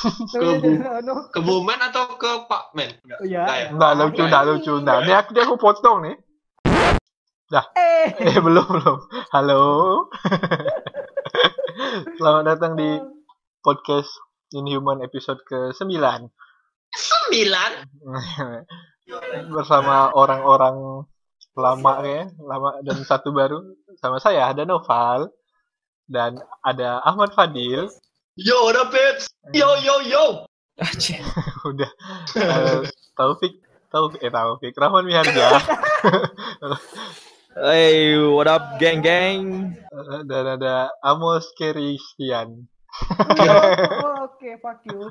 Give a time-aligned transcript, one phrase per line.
[0.32, 2.90] Ke Bu- Ke Bumen atau ke Pak Men?
[3.04, 3.18] Enggak.
[3.20, 3.40] Oh, ya.
[3.44, 3.68] Enggak ya?
[3.76, 4.72] Nggak lucu, nggak lucu.
[4.80, 6.16] Nah, ini aku, aku potong nih.
[7.76, 8.06] Eh.
[8.32, 8.98] Eh, belum, belum.
[9.28, 9.62] Halo.
[12.16, 12.96] Selamat datang di
[13.60, 14.08] podcast
[14.56, 16.00] Inhuman episode ke-9.
[16.96, 17.70] Sembilan.
[19.52, 21.04] Bersama orang-orang
[21.58, 23.60] lama ya, lama dan satu baru.
[24.00, 25.28] Sama saya ada Noval
[26.08, 27.90] dan ada Ahmad Fadil.
[28.38, 29.26] Yo, udah Pips.
[29.50, 30.24] Yo, yo, yo.
[31.66, 31.90] Udah.
[32.38, 32.86] Eh,
[33.18, 33.58] Taufik
[33.90, 35.60] Taufik eh Taufik Rahman Miharja
[37.58, 39.74] Hey, what up, geng geng?
[39.90, 42.70] Eh, dan ada Amos Christian.
[44.00, 45.10] Oh, Oke, fuck you.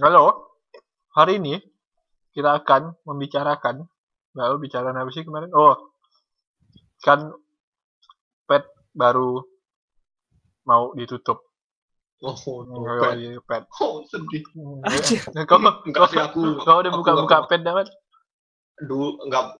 [0.00, 0.48] Halo,
[1.12, 1.60] hari ini
[2.32, 3.84] kita akan membicarakan,
[4.32, 5.52] nggak tahu bicara apa sih kemarin?
[5.52, 5.76] Oh,
[7.04, 7.28] kan
[8.48, 8.64] pet
[8.96, 9.44] baru
[10.64, 11.44] mau ditutup.
[12.22, 13.66] Oh, Oh, oh, iya, pet.
[13.82, 14.40] oh sedih.
[15.44, 16.40] Kau, Enggak sih kau, aku.
[16.62, 17.86] kau udah buka-buka nggak- pet dapat?
[18.80, 19.58] Dulu enggak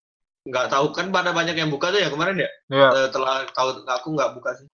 [0.49, 2.51] enggak tahu kan pada banyak yang buka tuh ya kemarin ya.
[2.73, 4.67] Ya, Eh, Setelah tahu aku enggak buka sih.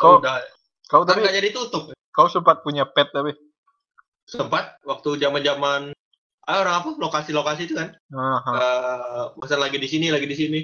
[0.00, 0.40] kau, udah
[0.88, 1.92] kau kan tapi, enggak jadi tutup.
[2.08, 3.34] kau sempat punya pet tapi.
[4.24, 5.92] Sempat waktu zaman-zaman
[6.48, 7.92] ah, orang apa lokasi-lokasi itu kan.
[8.12, 8.52] Aha.
[8.52, 10.60] Eh, misal lagi di sini, lagi di sini.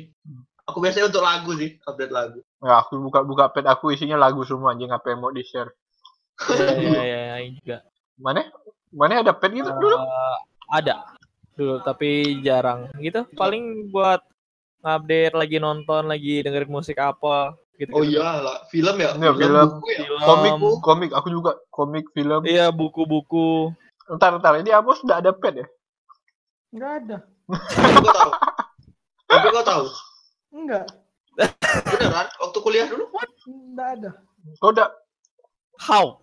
[0.69, 2.41] Aku biasanya untuk lagu sih, update lagu.
[2.63, 5.73] Ya, aku buka-buka pet aku isinya lagu semua anjing apa yang mau di share.
[6.81, 7.85] Iya, iya, iya, ini juga.
[8.17, 8.49] Mana?
[8.93, 9.97] Mana ada pet gitu dulu?
[9.97, 10.37] Eh,
[10.73, 10.95] ada
[11.57, 12.89] dulu, tapi jarang.
[12.97, 14.25] Gitu, paling buat
[14.81, 17.91] update lagi nonton, lagi dengerin musik apa, gitu.
[17.97, 19.17] Oh iya lah, film ya?
[19.17, 19.57] Iya, film.
[19.81, 20.05] buku ya?
[20.29, 20.53] Komik,
[20.85, 22.45] komik aku juga komik film.
[22.45, 23.73] Iya, buku-buku.
[24.13, 25.67] Ntar, ntar, ini Amos udah ada pet ya?
[26.77, 27.17] Enggak ada.
[27.49, 28.33] Tapi kau tahu.
[29.27, 29.85] Tapi tahu.
[30.53, 30.85] Enggak.
[31.89, 32.27] Beneran?
[32.37, 33.05] Waktu kuliah dulu?
[33.49, 34.11] Enggak ada.
[34.61, 34.89] Kau udah,
[35.81, 36.21] How?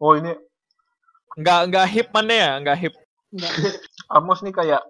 [0.00, 0.32] oh ini
[1.34, 2.50] Nggak, nggak hip mana ya?
[2.62, 2.94] Nggak hip.
[3.34, 3.52] Enggak.
[4.14, 4.82] Amos nih kayak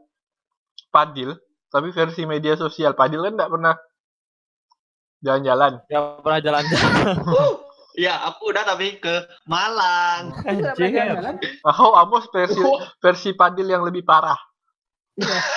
[0.92, 1.34] Padil,
[1.72, 2.92] tapi versi media sosial.
[2.92, 3.74] Padil kan nggak pernah
[5.24, 5.72] jalan-jalan.
[5.88, 6.92] Nggak pernah jalan-jalan.
[7.94, 9.14] Iya, aku udah tapi ke
[9.46, 10.34] Malang.
[10.42, 10.74] Anjir.
[10.74, 11.34] pernah jalan.
[11.64, 12.60] Oh, Amos versi
[12.98, 14.36] versi Padil yang lebih parah.
[15.14, 15.38] Iya.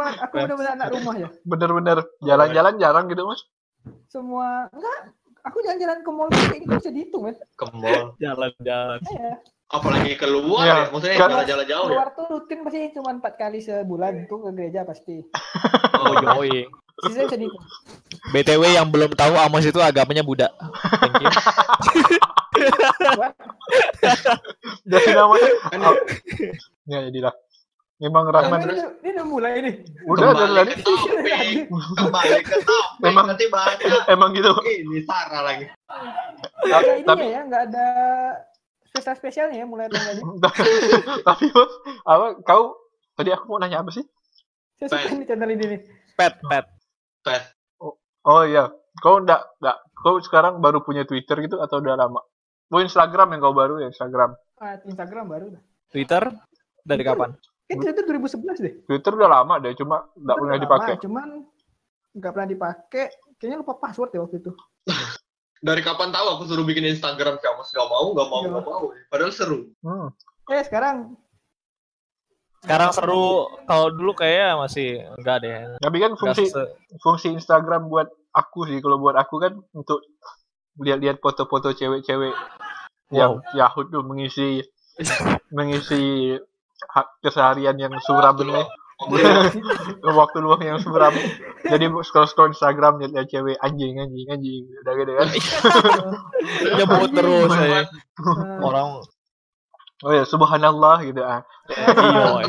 [0.00, 1.28] aku benar-benar anak rumah ya.
[1.44, 3.44] Bener-bener jalan-jalan jarang gitu, Mas.
[4.08, 5.12] Semua enggak.
[5.44, 7.36] Aku jalan-jalan ke mall kayak gitu bisa dihitung kan.
[7.52, 8.16] Ke mall.
[8.16, 8.96] Jalan-jalan.
[9.04, 9.32] Iya.
[9.68, 10.72] Apalagi keluar Iya.
[10.72, 10.84] ya.
[10.88, 11.90] Maksudnya Kan- jalan-jalan jauh ya.
[11.92, 15.16] Keluar tuh rutin pasti cuma empat kali sebulan tuh ke gereja pasti.
[16.00, 16.64] Oh, yoi.
[17.00, 17.64] Sisanya bisa dihitung.
[18.32, 20.48] BTW yang belum tahu Amos itu agamanya Buddha.
[21.00, 21.30] Thank you.
[24.90, 25.50] Jadi namanya
[26.88, 27.34] ya jadilah.
[28.00, 28.72] Memang ini, Rahman ini,
[29.04, 29.74] ini udah mulai nih.
[30.08, 31.68] udah dari kembali tadi.
[31.68, 33.04] Kembali ke topik.
[33.04, 34.02] Memang- Nanti banyak.
[34.08, 34.56] emang gitu.
[34.64, 35.68] Ini Sarah lagi.
[36.64, 37.86] Enggak ada tapi- ya, enggak ada
[38.88, 40.16] spesial spesialnya ya mulai ini.
[41.28, 41.72] tapi Bos,
[42.08, 42.72] apa kau
[43.20, 44.04] tadi aku mau nanya apa sih?
[44.80, 45.80] Saya suka nih channel ini nih.
[46.16, 46.64] Pet, pet.
[47.30, 47.44] Pet.
[48.20, 48.68] Oh iya,
[48.98, 52.20] kau enggak enggak kau sekarang baru punya Twitter gitu atau udah lama?
[52.68, 54.34] Oh Instagram yang kau baru ya Instagram.
[54.58, 55.62] Ah, Instagram baru dah.
[55.88, 56.22] Twitter
[56.82, 57.32] dari kapan?
[57.64, 58.74] Kan itu 2011 deh.
[58.84, 60.92] Twitter udah lama deh, cuma enggak pernah dipakai.
[60.98, 61.28] lama, Cuman
[62.12, 63.04] nggak pernah dipakai.
[63.38, 64.52] Kayaknya lupa password ya waktu itu.
[65.60, 68.50] Dari kapan tahu aku suruh bikin Instagram kamu gak mau, gak mau, Iya.
[68.52, 68.84] gak mau.
[69.12, 69.58] Padahal seru.
[69.84, 70.08] Hmm.
[70.48, 71.16] Eh sekarang
[72.60, 73.48] Sekarang seru.
[73.64, 75.52] Kalau dulu kayaknya masih enggak deh.
[75.80, 76.44] Tapi kan fungsi
[77.00, 80.04] fungsi Instagram buat aku sih kalau buat aku kan untuk
[80.80, 82.32] lihat-lihat foto-foto cewek-cewek
[83.10, 84.62] yang Yahud tuh mengisi
[85.50, 86.36] mengisi
[86.94, 88.68] hak keseharian yang suram Waktu ini luang.
[90.20, 91.12] waktu luang yang suram
[91.64, 95.28] jadi scroll scroll Instagram lihat lihat cewek anjing anjing anjing udah gitu kan
[96.76, 97.82] nyebut terus ya.
[98.60, 99.00] Orang
[100.00, 102.44] oh ya subhanallah gitu ah Iya.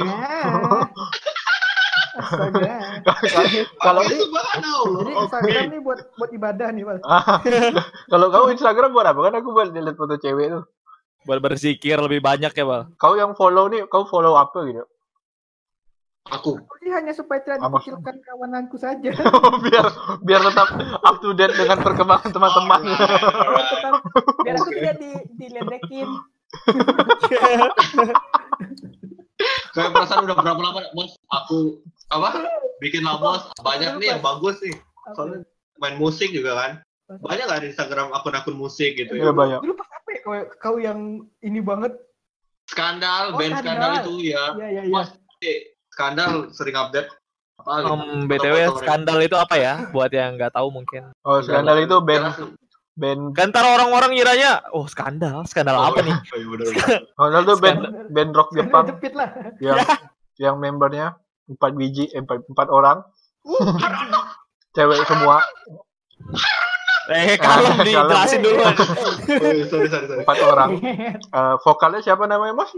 [2.11, 2.75] Astaga.
[3.79, 4.99] kalau Jadi- Subhanallah.
[4.99, 6.97] Jadi Instagram nih buat buat ibadah nih, Pak.
[8.07, 10.63] kalau kau Instagram buat apa kan aku buat lihat foto cewek tuh
[11.21, 12.91] buat berzikir lebih banyak ya, Bal.
[12.95, 14.83] kau yang follow nih kau follow apa gitu
[16.21, 16.53] Aku.
[16.79, 19.09] Ini hanya supaya tidak dikucilkan kawananku saja.
[19.65, 19.85] biar
[20.21, 20.69] biar tetap
[21.01, 23.93] up to date dengan perkembangan teman-teman Biar tetap
[24.37, 26.05] biar aku tidak di diledekin.
[29.71, 31.15] Kayak perasaan udah berapa lama, Bos?
[31.27, 32.45] Aku apa?
[32.77, 33.47] Bikin lah, Bos.
[33.57, 34.75] Banyak nih yang bagus nih.
[35.15, 35.39] Soalnya
[35.79, 36.71] main musik juga kan.
[37.11, 39.33] Banyak nggak di Instagram akun-akun musik gitu Iya ya?
[39.33, 39.59] banyak.
[39.59, 40.99] Dulu pas apa ya kau, kau yang
[41.41, 41.91] ini banget?
[42.69, 43.65] Skandal, Oh, band skandal.
[43.65, 44.43] skandal itu ya.
[44.55, 45.03] Iya iya iya.
[45.41, 45.59] Eh,
[45.91, 47.09] Skandal sering update.
[47.59, 47.91] Apa gitu.
[47.91, 49.73] Om BTW skandal itu apa ya?
[49.91, 51.11] Buat yang nggak tahu mungkin.
[51.21, 52.31] Oh, skandal itu band
[52.91, 56.11] Band Gantar orang-orang ngiranya, oh skandal, skandal apa nih?
[56.11, 56.99] Oh, iya, bener, bener.
[57.15, 57.79] skandal itu band
[58.11, 59.29] band rock Jepang Jepit lah.
[59.59, 59.79] yang
[60.43, 61.15] yang membernya
[61.47, 63.03] empat biji eh, empat, empat orang
[64.71, 65.39] cewek semua
[67.09, 68.07] Eh, Ah, nih, kalem.
[68.07, 68.61] jelasin dulu.
[68.61, 68.71] Oh,
[69.65, 70.21] sorry, sorry, sorry.
[70.21, 72.71] empat orang Eh, vokalnya siapa namanya mas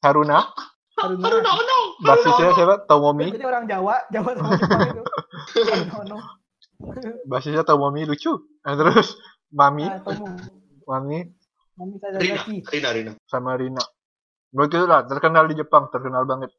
[0.00, 0.46] Haruna
[0.94, 1.26] Haruna.
[1.26, 1.78] Aduh, no, no.
[1.98, 5.02] basisnya siapa Tomomi Jadi orang Jawa, Jawa sama Jepang itu.
[7.24, 9.16] Basisnya Tomomi lucu Eh, terus
[9.50, 10.26] Mami Ah, Tomo.
[10.86, 11.18] Mami
[11.74, 12.42] Mami Rina.
[12.62, 13.12] Rina, Rina.
[13.24, 13.82] sama Rina
[14.50, 16.50] begitu lah terkenal di Jepang terkenal banget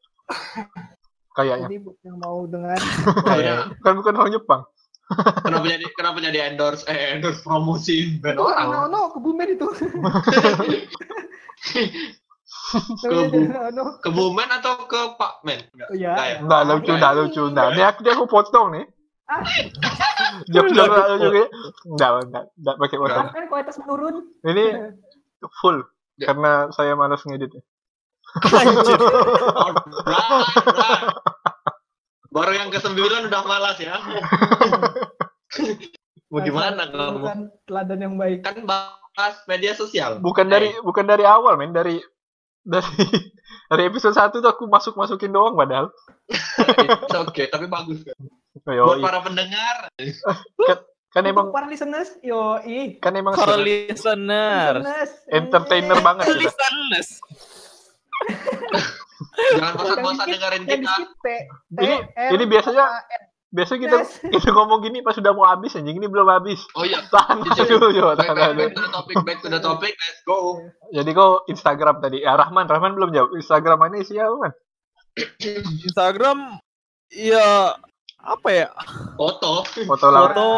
[1.32, 2.80] kayaknya Jadi buat yang mau dengar
[3.22, 4.62] Kayak kan bukan orang Jepang
[5.44, 8.64] kenapa jadi kenapa jadi endorse eh endorse promosi band itu orang?
[8.66, 9.68] Ano Ano kebumen itu.
[13.02, 13.84] Kebu- Ano.
[14.00, 15.60] Ke Bumen atau ke Pak Men?
[15.70, 15.88] Enggak.
[15.90, 16.10] Oh ya.
[16.10, 16.38] Enggak ya?
[16.40, 17.66] Nggak lucu, nggak lucu, nggak.
[17.70, 18.86] Ini aku dia aku potong nih.
[19.31, 19.39] Ah.
[20.54, 21.50] Jok jok nggak lucu kayak.
[21.88, 23.28] Nggak, nggak, nggak pakai potong.
[23.31, 24.16] Kan kualitas menurun.
[24.44, 24.66] Ini
[25.63, 25.88] full
[26.19, 26.30] Ya.
[26.30, 27.50] karena saya malas ngedit.
[32.36, 32.95] Baru yang ke-9
[33.28, 33.98] udah malas ya.
[36.31, 37.19] Mau gimana kamu?
[37.19, 38.39] Bukan teladan yang baik.
[38.45, 40.22] Kan bahas media sosial.
[40.24, 42.00] Bukan dari bukan dari awal, men, dari
[42.63, 42.88] dari
[43.71, 45.89] dari episode 1 tuh aku masuk-masukin doang padahal.
[47.07, 48.18] It's okay, tapi bagus kan.
[48.68, 49.88] Yo, Buat para pendengar,
[51.12, 53.00] kan Untuk emang para listeners, yo ih.
[53.00, 54.80] kan emang listener.
[54.80, 55.12] Listeners.
[55.27, 56.39] entertainer banget kita.
[56.48, 57.09] Listeners.
[59.56, 60.94] jangan bosan-bosan dengerin kita.
[61.80, 61.95] Ini
[62.31, 62.86] ini biasanya.
[63.51, 64.24] Biasa kita Yes.
[64.33, 66.63] kita ngomong gini pas sudah mau habis anjing ini belum habis.
[66.74, 68.59] Oh iya, Tahan Jadi, dulu, yo, back, tahan back, dulu.
[68.63, 70.38] back to the topic, back to the topic, let's go.
[70.95, 72.24] Jadi kau Instagram tadi.
[72.24, 73.36] Ya Rahman, Rahman belum jawab.
[73.36, 74.53] Instagram ini siapa, Man?
[75.88, 76.38] Instagram
[77.12, 77.75] ya
[78.24, 78.68] apa ya?
[79.19, 79.68] Foto.
[79.68, 80.31] Foto lawan.
[80.31, 80.50] Foto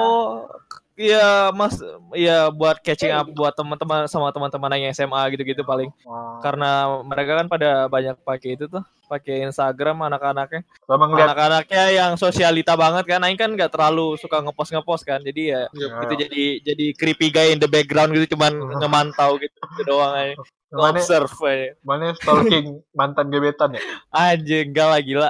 [0.94, 1.82] ya Mas
[2.14, 5.90] ya buat catching up buat teman-teman sama teman-teman yang SMA gitu-gitu paling.
[6.06, 6.38] Oh.
[6.40, 10.62] Karena mereka kan pada banyak pakai itu tuh, pakai Instagram anak-anaknya.
[10.82, 15.20] Sama ngeliat Anak-anaknya yang sosialita banget kan, Aing kan nggak terlalu suka ngepost ngepost kan,
[15.20, 15.90] jadi ya Ya.
[16.02, 20.34] itu jadi jadi creepy guy in the background gitu, cuman ngemantau gitu, gitu doang aja.
[20.70, 21.78] mana Observe aja.
[21.82, 23.82] mana stalking mantan gebetan ya?
[24.10, 25.30] Anjing, enggak lah gila.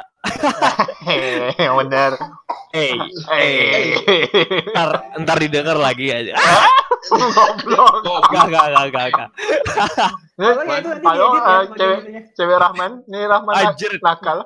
[1.01, 2.11] Hehehe, bener.
[2.71, 2.95] Hey,
[3.29, 3.99] Eh,
[4.65, 6.33] ntar, ntar didengar lagi aja.
[7.11, 8.23] goblok.
[8.31, 9.29] Gak, gak, gak, gak, gak.
[10.33, 12.21] Kalau ya itu nanti Halo, diedit ya, eh, cewek itunya.
[12.33, 13.91] cewek Rahman, ini Rahman Anjir.
[14.01, 14.39] nakal.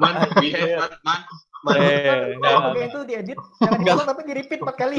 [0.00, 1.20] man, behave, man, man.
[1.68, 1.76] man.
[1.76, 2.58] Eh, enggak.
[2.72, 4.96] bagian itu diedit, jangan diulang tapi di repeat empat kali.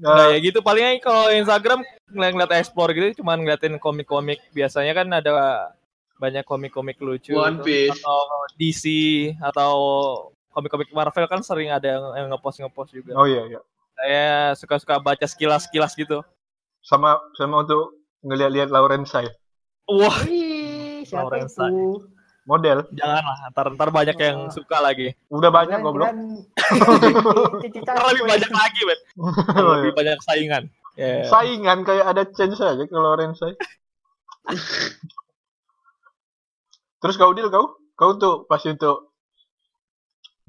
[0.00, 4.96] Nah, Nah, ya gitu paling aja kalau Instagram ngeliat-ngeliat explore gitu cuman ngeliatin komik-komik biasanya
[4.96, 5.32] kan ada
[6.16, 7.68] banyak komik-komik lucu One gitu.
[7.68, 8.00] Piece.
[8.00, 8.20] atau
[8.56, 8.84] DC
[9.44, 9.72] atau
[10.56, 13.12] komik-komik Marvel kan sering ada yang, yang ngepost ngepost juga.
[13.12, 13.60] oh iya iya.
[14.00, 16.24] Saya suka-suka baca sekilas-sekilas gitu.
[16.80, 19.28] Sama sama untuk ngeliat-liat Lauren Sai.
[19.84, 22.00] Wah, Wih, siapa itu?
[22.48, 22.82] Model.
[22.96, 25.12] janganlah ntar ntar banyak yang suka lagi.
[25.28, 26.08] Udah banyak goblok.
[27.84, 29.00] Ntar lebih banyak lagi, Ben.
[29.60, 29.98] Oh, lebih iya.
[30.00, 30.62] banyak saingan.
[30.96, 31.28] Ya.
[31.28, 33.52] Saingan kayak ada chance aja ke Lauren Sai.
[37.00, 37.76] Terus kau deal kau?
[37.94, 39.12] Kau tuh pasti untuk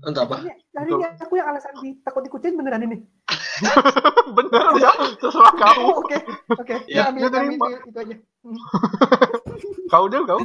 [0.02, 0.42] Untuk apa?
[0.74, 3.06] Tadi ini aku yang alasan di takut ikutin beneran ini.
[4.38, 5.80] bener ya terserah kau.
[5.82, 6.18] Oh, Oke,
[6.54, 6.76] oke.
[6.86, 7.66] Ya, Ya, ambil, ambil terima.
[7.68, 8.16] itu, itu aja.
[9.92, 10.40] Kau deal kau?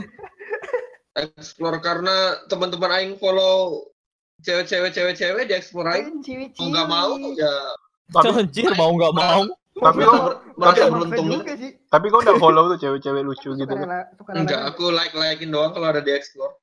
[1.15, 3.89] Explore karena teman-teman aing follow
[4.39, 6.21] cewek-cewek cewek-cewek di explore aing.
[6.55, 7.55] Mau nggak mau ya
[8.07, 9.43] Tapi Anjir, mau nggak mau.
[9.77, 11.27] tapi ber- merasa beruntung.
[11.31, 11.77] juga sih.
[11.87, 14.09] tapi kau udah follow tuh cewek-cewek lucu gitu kan?
[14.31, 16.57] Enggak, aku like-likein doang kalau ada di explore.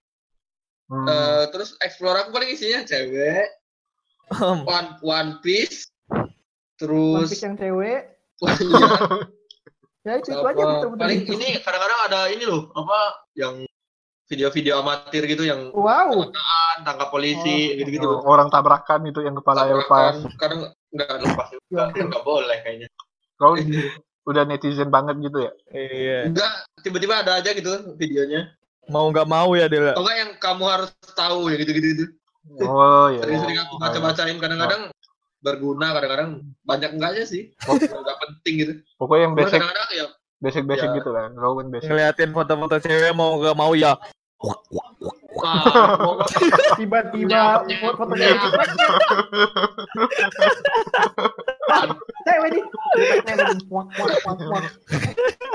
[0.88, 1.06] Hmm.
[1.06, 3.46] Eh, terus explore aku paling isinya cewek,
[4.66, 5.93] one one piece,
[6.84, 8.02] terus Piece yang cewek.
[8.60, 8.88] iya,
[10.04, 11.32] Ya itu, itu apa, aja betul-betul paling itu.
[11.32, 13.00] ini kadang-kadang ada ini loh apa
[13.34, 13.63] yang
[14.28, 16.28] video-video amatir gitu yang Wow.
[16.84, 17.78] tangkap polisi Oh.
[17.80, 18.08] gitu-gitu.
[18.10, 20.20] Oh, orang tabrakan itu yang kepala lepas.
[20.20, 20.62] Tabrakan, kadang
[20.92, 22.04] nggak lepas juga, Ya.
[22.04, 22.88] nggak boleh kayaknya.
[23.40, 23.56] Kau
[24.30, 25.52] udah netizen banget gitu ya?
[25.72, 26.20] Iya.
[26.28, 26.52] Enggak,
[26.84, 28.52] tiba-tiba ada aja gitu videonya.
[28.92, 29.96] Mau nggak mau ya, Del.
[29.96, 32.06] Atau enggak yang kamu harus tahu ya gitu-gitu gitu.
[32.60, 33.24] Oh iya.
[33.24, 34.92] Sering-sering aku baca-bacain kadang-kadang
[35.44, 36.30] berguna, kadang-kadang
[36.64, 37.52] banyak enggaknya sih.
[37.68, 38.74] Enggak penting gitu.
[38.96, 40.06] Pokoknya yang basic kadang-kadang ya
[40.44, 40.96] basic basic Ya.
[41.00, 41.30] gitu kan.
[41.36, 41.88] Kan basic.
[41.92, 43.96] Ngeliatin foto-foto cewek mau nggak mau ya.
[46.80, 47.64] Tiba-tiba
[47.96, 48.52] fotonya nyam.
[52.28, 52.64] cewek nih.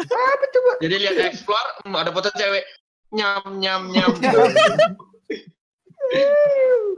[0.08, 0.70] Apa coba?
[0.80, 2.64] Jadi lihat explore, hmm, ada foto cewek
[3.12, 4.12] nyam nyam nyam.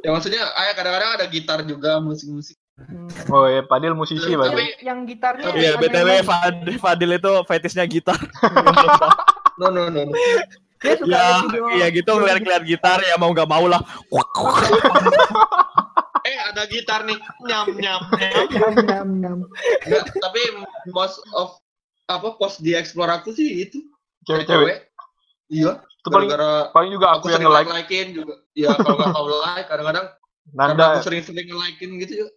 [0.06, 2.54] ya maksudnya, ayah kadang-kadang ada gitar juga musik-musik.
[2.80, 3.08] Hmm.
[3.28, 4.80] Oh ya, Padil musisi berarti.
[4.80, 5.52] Yang gitarnya.
[5.52, 8.16] Iya, BTW Fadil, Fadil itu fetishnya gitar.
[9.60, 10.08] No no no.
[10.08, 10.14] no.
[10.80, 11.64] Dia suka ya, video.
[11.76, 13.80] iya gitu ngeliat-ngeliat gitar ya mau nggak mau lah.
[16.20, 17.16] Eh ada gitar nih
[17.48, 18.44] nyam nyam nyam.
[18.52, 19.38] Nyam, nyam, nyam.
[19.88, 20.40] Nggak, tapi
[20.92, 21.56] most of
[22.12, 23.80] apa post di explore aku sih itu
[24.28, 24.92] Cewek-cewek.
[25.48, 25.80] Iya.
[25.80, 28.34] Itu paling Gara-gara paling juga aku aku yang sering nge-like like-in juga.
[28.52, 30.06] Iya kalau nggak tahu like kadang-kadang
[30.50, 30.84] karena Nanda.
[30.92, 32.32] aku sering-sering nge-like-in gitu juga.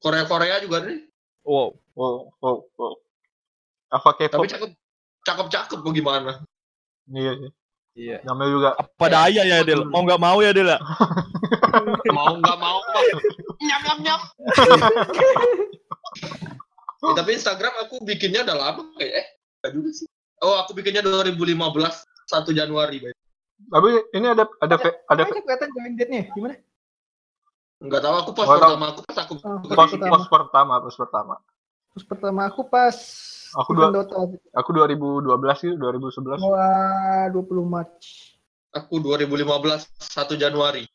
[0.00, 1.06] Korea-Korea juga nih.
[1.44, 1.76] Wow.
[1.94, 2.92] Oh, oh, oh.
[3.90, 4.46] Apa Tapi K-pop?
[4.46, 4.70] cakep
[5.22, 6.40] cakep-cakep bagaimana?
[7.06, 7.50] Iya sih.
[7.90, 8.16] Iya.
[8.22, 9.82] Namanya juga Apa daya ya Del?
[9.84, 10.70] Mau nggak mau ya Del?
[10.70, 10.78] ya?
[12.16, 12.78] mau nggak mau
[13.60, 14.20] nyam nyam nyam.
[17.00, 19.26] Eh, tapi Instagram aku bikinnya udah lama kayak eh
[19.64, 20.06] nggak juga sih.
[20.44, 22.04] Oh aku bikinnya 2015 1
[22.52, 23.00] Januari.
[23.00, 23.12] Bay.
[23.72, 26.22] tapi ini ada ada fe- ada Kayaknya kelihatan join date-nya.
[26.36, 26.54] Gimana?
[27.80, 28.70] Nggak tahu aku post Nggak tahu.
[28.70, 30.12] pertama aku pas aku Oh, pos pertama.
[30.12, 31.34] pos pertama, pos pertama.
[31.90, 32.96] Terus pertama aku pas
[33.50, 34.14] Aku dua- Dota
[34.54, 35.26] Aku 2012
[35.58, 36.38] sih, 2011.
[36.38, 38.36] Wah, 20 March.
[38.70, 40.86] aku 2015 1 Januari.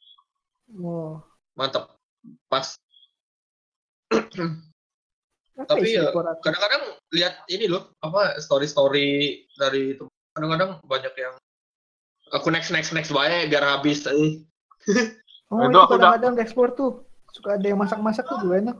[0.72, 1.20] Oh.
[1.52, 1.92] Mantap.
[2.48, 2.80] Pas.
[5.68, 6.12] Tapi ya?
[6.40, 9.08] Kadang-kadang lihat ini loh, apa story-story
[9.52, 10.08] dari itu.
[10.32, 11.36] Kadang-kadang banyak yang
[12.30, 14.04] aku next next next baik biar habis.
[14.06, 14.40] Eh.
[15.56, 16.92] Oh, Itu udah- kadang-kadang di explore tuh.
[17.32, 18.78] Suka ada yang masak-masak tuh juga enak.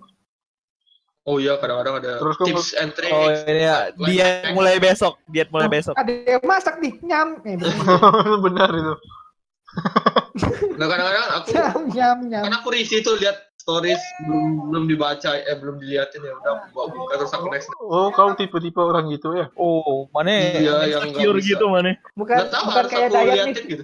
[1.26, 3.10] Oh iya kadang-kadang ada Terus tips and tricks.
[3.12, 5.98] Oh ini ya, diet mulai besok, diet mulai besok.
[5.98, 7.42] Ada yang masak nih, nyam.
[7.42, 7.74] Eh, bener.
[8.46, 8.94] Benar itu.
[10.76, 12.44] Nah kadang-kadang aku nyam, nyam, nyam.
[12.44, 16.84] karena aku risih tuh lihat stories belum belum dibaca eh belum diliatin ya udah buka
[16.92, 17.72] buka terus aku next.
[17.80, 19.48] Oh, kau tipe-tipe orang gitu ya?
[19.56, 21.96] Oh, mana Iya, yang insecure gitu mana?
[22.14, 23.64] Bukan, bukan kayak Dayat nih.
[23.66, 23.84] gitu.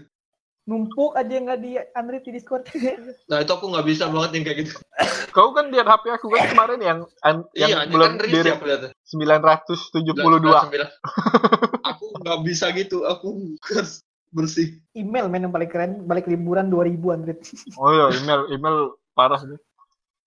[0.69, 2.69] Numpuk aja yang nggak di unread di Discord.
[3.29, 4.73] Nah itu aku nggak bisa banget yang kayak gitu.
[5.35, 8.51] Kau kan lihat HP aku kan kemarin yang an- yang iya, belum kan risih di
[8.53, 8.89] aku lihatnya.
[9.09, 10.51] 972.
[11.81, 14.77] aku nggak bisa gitu, aku harus bersih.
[14.93, 17.39] Email men yang paling keren, balik liburan 2000 unread.
[17.81, 18.77] Oh iya, email email
[19.17, 19.57] parah sih.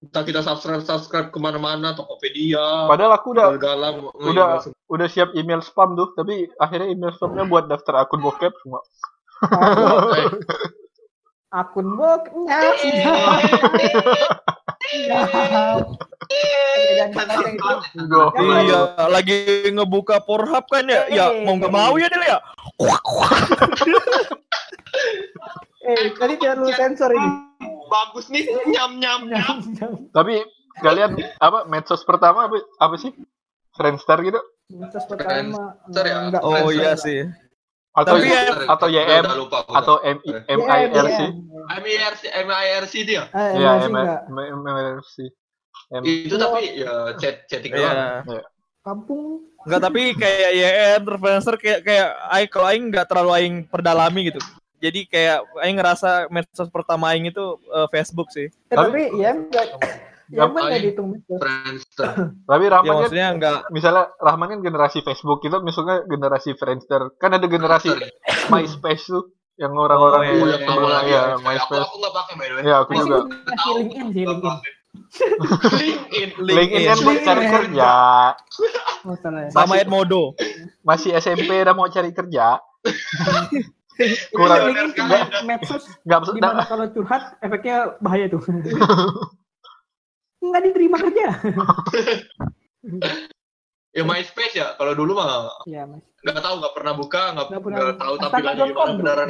[0.05, 4.61] Entah kita subscribe subscribe ke mana-mana, Tokopedia, Padahal aku udah galang, udah
[4.93, 8.85] udah siap email spam tuh, tapi akhirnya email spamnya buat daftar akun bokep semua.
[11.55, 12.19] Akun itu.
[18.11, 18.35] Go.
[18.35, 21.07] Iya, lagi ngebuka Pornhub kan ya.
[21.07, 22.39] Ya mau nggak mau ya Del ya.
[25.85, 27.29] Eh, tadi jangan lu sensor ini.
[27.93, 29.61] bagus nih, nyam nyam nyam.
[30.17, 30.41] Tapi
[30.81, 33.13] kalian apa medsos pertama apa, apa sih?
[33.77, 34.41] Friendster gitu?
[34.73, 36.41] Terus pertama, Friendster ya?
[36.41, 37.29] Oh iya sih.
[37.95, 39.71] Atau Tapi ya- atau YM udah lupa aku.
[39.71, 40.19] atau M
[40.51, 41.21] MIRC?
[41.79, 43.23] MIRC, MIRC dia.
[43.31, 44.21] Masih enggak.
[44.29, 45.15] MIRC.
[46.03, 48.27] Itu tapi ya chat chatting doang.
[48.27, 48.43] Iya.
[48.83, 49.47] Kampung.
[49.63, 54.43] Enggak tapi kayak YN influencer kayak kayak aing kalau aing enggak terlalu aing perdalami gitu.
[54.77, 58.51] Jadi kayak aing ngerasa medsos pertama aing itu eh, Facebook sih.
[58.51, 59.67] Eh, Tapi- tapi ya enggak.
[60.33, 61.09] Ya emang Aing- dihitung.
[62.43, 67.13] Tapi Ya Rahman kan maksudnya enggak misalnya Rahman kan generasi Facebook kita misalnya generasi Friendster
[67.15, 67.93] kan ada generasi
[68.49, 71.21] MySpace tuh yang orang-orang Oh, iya, yang iya, iya, ya iya.
[71.31, 72.63] Aku MySpace aku nggak pakai by the way.
[72.65, 74.57] ya aku Masih juga masih LinkedIn sih LinkedIn.
[75.75, 76.29] LinkedIn.
[76.41, 77.93] LinkedIn kan buat cari kerja
[79.07, 79.51] Masalahnya.
[79.51, 80.23] sama Masih- Edmodo.
[80.83, 82.59] masih SMP udah mau cari kerja
[84.33, 88.41] kurang- LinkedIn nggak- cuma medsos nggak di mana kalau curhat efeknya bahaya tuh.
[90.45, 91.27] Enggak diterima kerja.
[93.95, 94.75] Ya MySpace ya.
[94.75, 96.03] Kalau dulu mah Ya, Mas.
[96.19, 97.79] nggak tahu nggak pernah buka nggak Enggak pernah.
[97.79, 99.27] nggak tahu gimana tuh, beneran.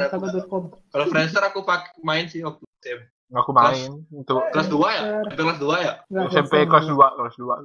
[0.89, 3.05] Kalau Friendster aku pakai main sih waktu SMP.
[3.29, 5.01] aku main itu kelas 2 ya.
[5.27, 5.93] Itu kelas 2 ya.
[6.07, 7.55] Enggak, SMP kelas 2 kelas 2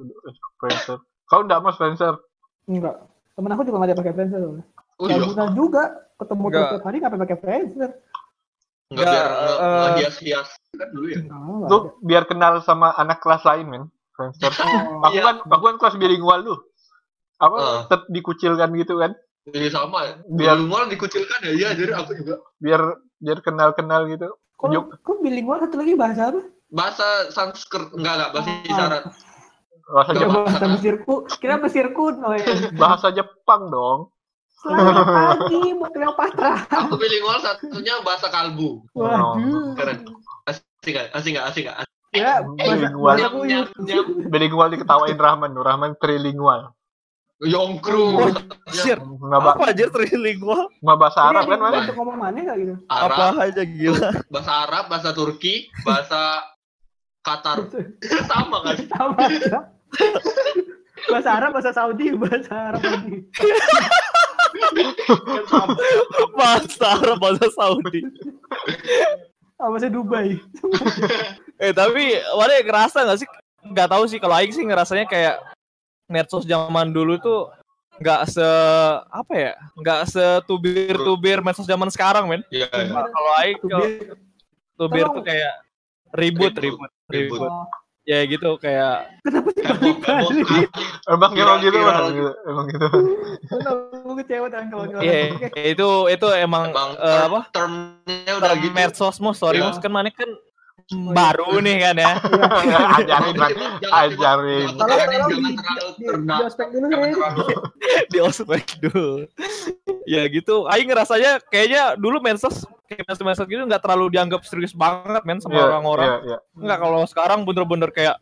[0.57, 2.13] Friendster kau enggak mas Friendster
[2.67, 2.95] Enggak.
[3.33, 4.39] Temen aku juga nggak ada pakai Friendster.
[4.39, 4.51] loh.
[4.95, 5.23] Oh Ya iya.
[5.25, 5.83] guna juga
[6.15, 6.69] ketemu Enggak.
[6.69, 7.89] tiap hari nggak pakai Friendster.
[7.89, 11.19] Nggak Nggak, biar eh, nggak hias-hias kan dulu ya.
[11.21, 11.77] Ada.
[12.01, 15.23] biar kenal sama anak kelas lain men Friendster Oh, aku Iya.
[15.25, 16.59] kan aku kan kelas bilingual tuh
[17.37, 17.79] apa Ah.
[17.85, 19.11] tetap dikucilkan gitu kan
[19.41, 20.05] Jadi sama.
[20.29, 21.51] Biar- mal dikucilkan ya.
[21.51, 22.37] Iya, jadi aku juga.
[22.55, 22.81] biar
[23.17, 24.85] biar kenal kenal gitu Kok, Yuk.
[25.01, 26.41] kok bilingual satu lagi bahasa apa?
[26.69, 28.61] Bahasa Sanskrit enggak enggak bahasa Ah.
[28.63, 29.03] isyarat.
[29.83, 31.13] bahasa Jepang, bahasa Mesirku.
[31.35, 32.03] Kira Mesirku.
[32.15, 32.45] Oh, ya.
[32.77, 34.13] bahasa Jepang dong
[34.61, 36.53] Selamat pagi buat Cleopatra.
[36.69, 38.85] Aku bilingual satunya bahasa kalbu.
[38.93, 39.73] Waduh.
[39.73, 40.05] Keren.
[40.45, 41.07] Asik gak?
[41.11, 41.45] Asik gak?
[41.49, 41.77] Asik gak?
[42.11, 42.69] Ya, Eh,
[43.01, 43.65] bahasa bilingual.
[43.73, 44.05] nyam.
[44.27, 45.51] Bilingual diketawain Rahman.
[45.51, 46.77] Rahman trilingual.
[47.41, 48.21] Yongkru.
[48.21, 48.29] Oh,
[48.69, 50.69] Anjir, Nggak, ba- apa aja trilingual?
[50.77, 51.73] nggak bahasa Arab kan, Mas?
[51.81, 52.75] Untuk ngomong mana nggak gitu?
[52.85, 54.09] Arab, Apa aja gila.
[54.29, 56.21] bahasa Arab, bahasa Turki, bahasa
[57.19, 57.65] Qatar.
[58.29, 58.75] Sama kan?
[58.93, 59.25] Sama.
[61.09, 63.25] Bahasa Arab, bahasa Saudi, bahasa Arab Saudi.
[66.37, 68.01] Bahasa Arab, bahasa Saudi.
[69.61, 70.37] Ah, bahasa Dubai.
[71.61, 73.29] Eh tapi mana ngerasa nggak sih?
[73.61, 75.37] Nggak tahu sih kalau Aing sih ngerasanya kayak
[76.09, 77.53] medsos zaman dulu tuh
[78.01, 78.47] nggak se
[79.13, 79.53] apa ya?
[79.77, 82.41] Nggak setubir tubir medsos zaman sekarang men.
[82.49, 82.97] Iya, iya.
[83.05, 84.17] Kalau Aing Tubir.
[84.73, 85.53] tubir tuh kayak
[86.17, 86.89] ribut Ribut.
[86.89, 87.39] ribut Ribut.
[87.45, 87.51] ribut.
[88.01, 89.93] Ya gitu kayak Kenapa sih heboh.
[90.01, 90.69] balik-balik?
[91.05, 92.01] Emang emang gitu, viral.
[92.01, 92.13] Mas?
[92.17, 92.87] Gitu, Emang gitu.
[94.01, 95.03] Gue kecewa dengan kawan-kawan.
[95.05, 95.47] Iya, Oke.
[95.69, 97.39] itu itu emang Emang eh, apa?
[97.53, 98.73] termnya udah Term gitu.
[99.37, 99.61] sorry.
[99.61, 100.29] Mas, kan mana kan
[100.91, 102.13] baru nih kan ya.
[102.61, 102.79] Iya.
[102.99, 103.51] ajarin, Mas.
[103.87, 104.67] Ajarin.
[104.75, 107.05] Tolong, di, terlalu ospek dulu ya.
[108.07, 109.09] di ospek dulu.
[110.03, 110.55] ya gitu.
[110.67, 115.55] Aing ngerasanya kayaknya dulu medsos kayak medsos gitu nggak terlalu dianggap serius banget men sama
[115.55, 116.07] Iya, orang-orang.
[116.07, 116.37] iya, iya.
[116.53, 118.15] Nggak kalau sekarang bener-bener kayak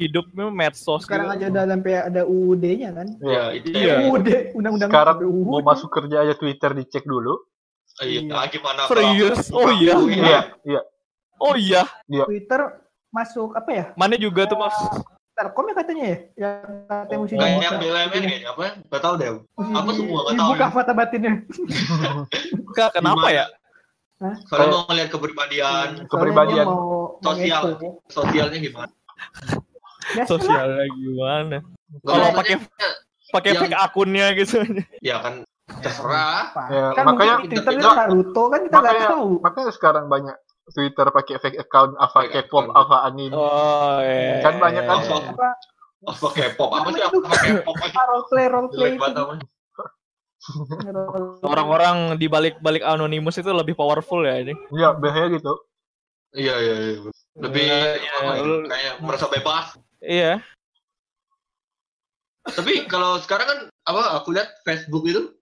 [0.00, 1.04] hidupnya medsos.
[1.04, 1.36] Sekarang gitu.
[1.36, 3.06] aja udah sampai ada UUD-nya kan.
[3.20, 3.28] Iya.
[3.30, 3.84] Ya, itu Iya.
[3.84, 3.96] ya.
[4.02, 5.46] UUD, undang-undang Sekarang UUD.
[5.46, 7.36] mau masuk kerja aja Twitter dicek dulu.
[8.00, 8.88] Iya, ah, gimana?
[8.88, 9.52] Serius?
[9.52, 9.94] kalau- Oh iya.
[10.00, 10.80] Iya, iya.
[11.40, 12.60] Oh iya, Twitter
[13.10, 13.84] masuk apa ya?
[13.96, 14.76] mana juga tuh mas.
[15.32, 16.18] Telkom ya katanya ya?
[16.36, 17.64] Yang katanya Kayak dibuka.
[17.64, 18.62] yang BUMN kayaknya apa?
[18.86, 19.28] Gak tau deh.
[19.32, 20.76] Mesti apa semua nggak tahu Dibuka ya.
[20.76, 21.32] mata batinnya.
[22.76, 23.44] Kak, kenapa ya?
[24.44, 26.60] Soalnya mau ngeliat kepribadian, Kepribadian.
[26.60, 27.62] dia mau Sosial.
[27.64, 27.88] mengekspo.
[28.06, 28.92] sosialnya gimana.
[30.12, 31.56] Ya, Sosialnya gimana?
[32.04, 32.54] Kalau pakai
[33.30, 34.56] pakai Yang- fake akunnya gitu.
[35.08, 35.34] ya kan
[35.80, 36.52] terserah.
[36.52, 36.62] Apa?
[36.68, 39.28] Ya, kan makanya- Twitter itu nggak- Naruto kan kita nggak tahu.
[39.40, 40.36] makanya sekarang banyak
[40.70, 42.78] Twitter pakai fake account apa K-pop account.
[42.78, 43.34] apa anime.
[43.34, 44.40] Oh, iya.
[44.42, 44.98] Kan banyak kan?
[45.02, 45.16] iya.
[45.20, 45.48] Apa
[46.00, 46.70] Apa K-pop?
[46.72, 47.76] Apa sih apa K-pop?
[48.10, 49.46] role play role play Jelek banget namanya.
[51.44, 54.56] Orang-orang di balik-balik anonimus itu lebih powerful ya ini.
[54.72, 55.52] Iya, biasanya gitu.
[56.32, 56.96] Iya, iya, iya.
[57.36, 59.66] Lebih Iya, ya, kayak merasa bebas.
[60.00, 60.40] Iya.
[62.40, 65.36] Tapi kalau sekarang kan apa aku lihat Facebook itu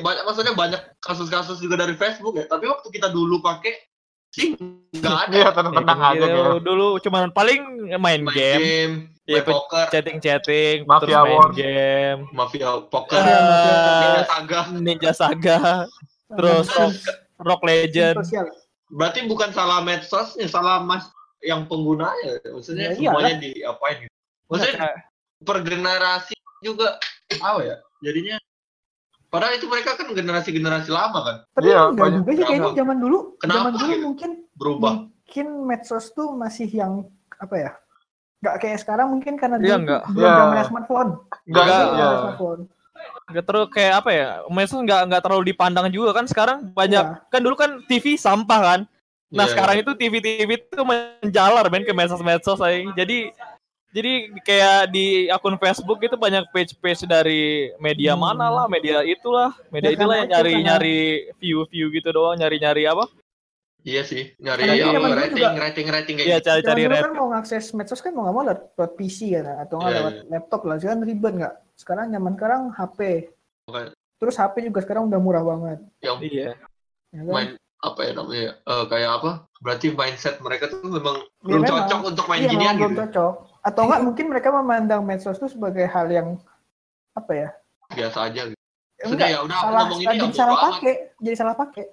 [0.00, 2.48] banyak maksudnya banyak kasus-kasus juga dari Facebook ya.
[2.48, 3.76] Tapi waktu kita dulu pakai
[4.92, 5.34] nggak ada.
[5.34, 6.62] Iya, tenang-tenang aja Gitu, kayak.
[6.62, 8.94] Dulu cuman paling main, Main game, game,
[9.24, 11.54] Iya, main poker, chatting-chatting, Mafia terus main Wars.
[11.54, 14.60] game, mafia poker, Iya, Eh, Ninja Saga.
[14.72, 15.58] Ninja Saga,
[16.28, 16.94] terus Rock,
[17.38, 18.16] Rock Legend.
[18.88, 22.38] Berarti bukan salah medsosnya, salah mas yang penggunanya.
[22.46, 24.14] Maksudnya Ya, semuanya diapain gitu.
[24.46, 24.94] Maksudnya Nah,
[25.42, 26.96] per generasi juga
[27.34, 27.76] apa ya?
[27.98, 28.38] Jadinya
[29.36, 32.18] padahal itu mereka kan generasi-generasi lama kan Tapi Iya, enggak banyak.
[32.18, 33.18] juga sih kayaknya zaman dulu.
[33.36, 34.02] Kenapa Zaman dulu gitu?
[34.02, 34.92] mungkin berubah.
[34.96, 36.92] mungkin medsos tuh masih yang
[37.36, 37.70] apa ya?
[38.38, 40.02] Enggak kayak sekarang mungkin karena Iya, dulu enggak.
[40.08, 40.36] belum Iya.
[40.36, 41.10] zamannya smartphone.
[41.44, 41.66] Enggak, Enggak.
[41.66, 41.84] Iya.
[41.86, 42.62] zamannya smartphone.
[43.26, 44.28] Nggak terlalu kayak apa ya?
[44.48, 47.28] Medsos nggak nggak terlalu dipandang juga kan sekarang banyak Iya.
[47.28, 48.80] kan dulu kan TV sampah kan.
[49.26, 52.78] Nah Iya, sekarang itu TV-TV itu menjalar men ke medsos-medsos aja.
[52.94, 53.34] Jadi
[53.96, 57.42] jadi kayak di akun Facebook itu banyak page-page dari
[57.78, 58.22] media Hmm.
[58.22, 60.98] mana lah, media itulah, media Ya, itulah karena yang nyari-nyari
[61.34, 63.08] view-view gitu doang, nyari-nyari apa?
[63.80, 66.46] Iya sih, nyari apa, rating, juga- rating, rating kayak Iya gitu.
[66.50, 67.02] cari-cari dulu red.
[67.06, 69.98] kan mau ngakses medsos kan mau nggak mau lewat, lewat PC kan atau nggak Iya,
[70.02, 70.24] lewat iya.
[70.28, 70.76] laptop lah.
[70.76, 71.54] Sekarang ribet nggak?
[71.72, 72.98] Sekarang zaman sekarang HP.
[73.64, 75.78] Makanya Terus HP juga sekarang udah murah banget.
[76.00, 76.48] Yang Iya.
[77.12, 77.32] Ya kan?
[77.32, 78.50] main apa ya namanya?
[78.58, 79.30] eh, kayak apa?
[79.56, 81.78] Berarti mindset mereka tuh memang Iya, belum memang.
[81.78, 83.02] cocok untuk main Iya, ginian memang belum gitu.
[83.06, 83.34] cocok.
[83.66, 86.38] Atau enggak mungkin mereka memandang medsos itu sebagai hal yang
[87.18, 87.48] apa ya?
[87.90, 88.62] Biasa aja gitu.
[88.96, 91.84] Ya, enggak, ya udah aku salah, ngomong ini ya jadi salah pakai, jadi salah pakai.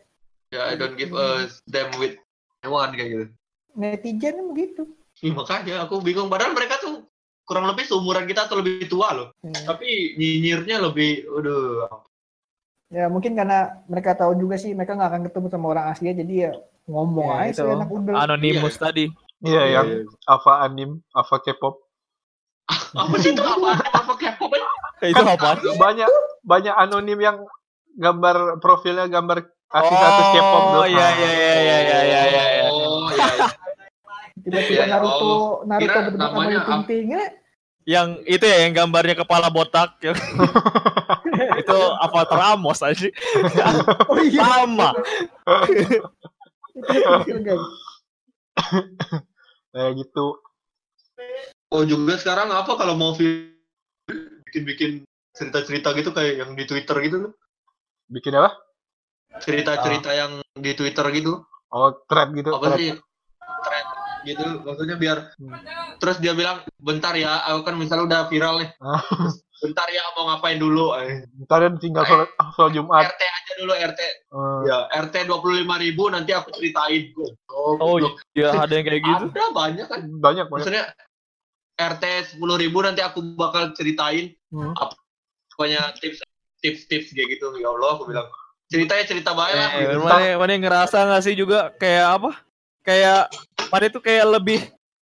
[0.53, 2.15] Ya I don't give a damn with
[2.61, 3.25] anyone kayak gitu.
[3.73, 4.83] Netizen kan begitu.
[5.25, 6.29] Ih, makanya aku bingung.
[6.29, 7.09] Padahal mereka tuh
[7.43, 9.27] kurang lebih seumuran kita atau lebih tua loh.
[9.41, 9.73] Ya.
[9.73, 11.89] Tapi nyinyirnya lebih, aduh.
[12.93, 16.33] Ya mungkin karena mereka tahu juga sih mereka nggak akan ketemu sama orang asli jadi
[16.37, 16.51] ya
[16.85, 17.89] ngomong Ya, aja itu.
[17.89, 18.13] udah.
[18.21, 19.09] Anonymous tadi.
[19.43, 19.87] Iya, yang
[20.23, 21.75] apa anime, apa K-pop.
[22.95, 23.43] Apa sih itu?
[23.43, 23.75] Apa?
[23.91, 24.49] Apa K-pop?
[24.55, 24.67] ya?
[25.03, 25.59] Eh, itu apa?
[25.75, 26.07] Banyak
[26.47, 27.37] banyak anonim yang
[27.99, 32.43] gambar profilnya gambar artis-artis K-pop Oh iya iya iya iya iya iya iya.
[32.47, 32.67] iya.
[32.71, 33.25] Oh, iya.
[33.35, 33.47] iya.
[34.43, 35.47] Tiba-tiba Iya, Naruto oh.
[35.67, 37.23] Naruto sama namanya Lu Ting ya.
[37.83, 40.15] Yang itu ya yang gambarnya kepala botak ya.
[41.61, 43.07] itu avatar Amos aja.
[44.11, 44.39] Oh iya.
[44.39, 44.89] Sama.
[46.73, 46.89] Itu
[47.21, 47.65] kecil, guys.
[49.73, 50.37] Kayak gitu.
[51.73, 55.01] Oh juga sekarang apa kalau mau bikin-bikin
[55.33, 57.33] cerita-cerita gitu kayak yang di Twitter gitu
[58.05, 58.53] bikin apa
[59.41, 61.41] cerita-cerita yang di Twitter gitu.
[61.73, 62.77] oh thread gitu Apa thread.
[62.77, 62.89] sih?
[64.23, 64.43] Gitu.
[64.61, 65.53] Maksudnya biar Hmm.
[65.97, 68.69] terus dia bilang bentar ya aku kan misalnya udah viral nih.
[68.79, 68.99] Ah.
[69.63, 70.91] bentar ya mau ngapain dulu?
[70.99, 73.07] Eh, ntar dan tinggal sholat, sholat Jumat.
[73.07, 77.15] RT aja dulu RT Eh, ya RT dua puluh lima ribu nanti aku ceritain.
[77.47, 78.19] Oh Goblok.
[78.35, 79.25] iya ada yang kayak gitu.
[79.31, 79.99] ada banyak kan.
[80.03, 80.45] Banyak banyak.
[80.51, 80.83] Maksudnya
[81.73, 82.03] RT
[82.35, 84.35] sepuluh ribu nanti aku bakal ceritain.
[84.51, 84.75] Hmm.
[85.53, 86.19] pokoknya tips
[86.59, 87.55] tips tips kayak gitu.
[87.55, 88.27] Ya Allah aku bilang
[88.67, 89.47] ceritanya cerita lah.
[89.79, 91.71] Eh, mana mana yang ngerasa nggak sih juga?
[91.77, 92.31] Kayak apa?
[92.83, 93.31] Kayak
[93.71, 94.59] mana itu kayak lebih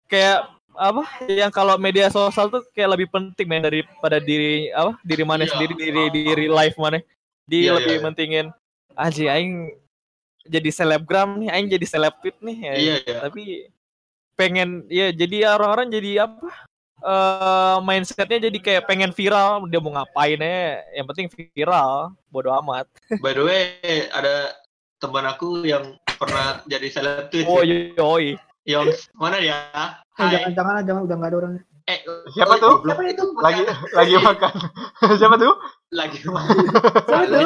[0.06, 1.04] kayak apa?
[1.26, 4.98] Yang kalau media sosial tuh kayak lebih penting men daripada diri apa?
[5.02, 5.54] Diri mana Iya.
[5.54, 7.00] sendiri diri diri live mana.
[7.46, 8.06] Dia Iya, lebih iya, iya.
[8.06, 8.46] mentingin
[8.98, 9.54] aji aing
[10.48, 12.74] jadi selebgram nih, aing jadi selebtit nih ya.
[12.74, 13.68] iya iya Tapi
[14.34, 16.50] pengen ya jadi orang-orang jadi apa?
[16.98, 22.90] eh mindsetnya jadi kayak pengen viral dia mau ngapain ya yang penting viral bodo amat
[23.22, 23.78] by the way
[24.10, 24.58] ada
[24.98, 28.36] teman aku yang pernah jadi seleb tweet oh yoi.
[28.68, 29.58] Yang mana ya
[30.18, 30.34] Eh, Hai.
[30.34, 31.54] jangan jangan jangan udah nggak ada orang.
[31.88, 32.00] eh
[32.36, 32.76] Siapa oh, tuh?
[32.84, 33.26] Siapa itu?
[33.40, 33.62] lagi
[34.02, 34.54] lagi makan.
[35.16, 35.54] Siapa tuh?
[35.94, 37.40] Lagi Siapa itu?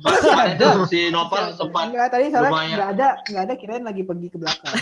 [0.00, 2.52] Masih ada tuh, si Nopal sempat Enggak tadi salah.
[2.52, 2.70] Lumayan.
[2.76, 4.74] enggak ada enggak ada kirain lagi pergi ke belakang.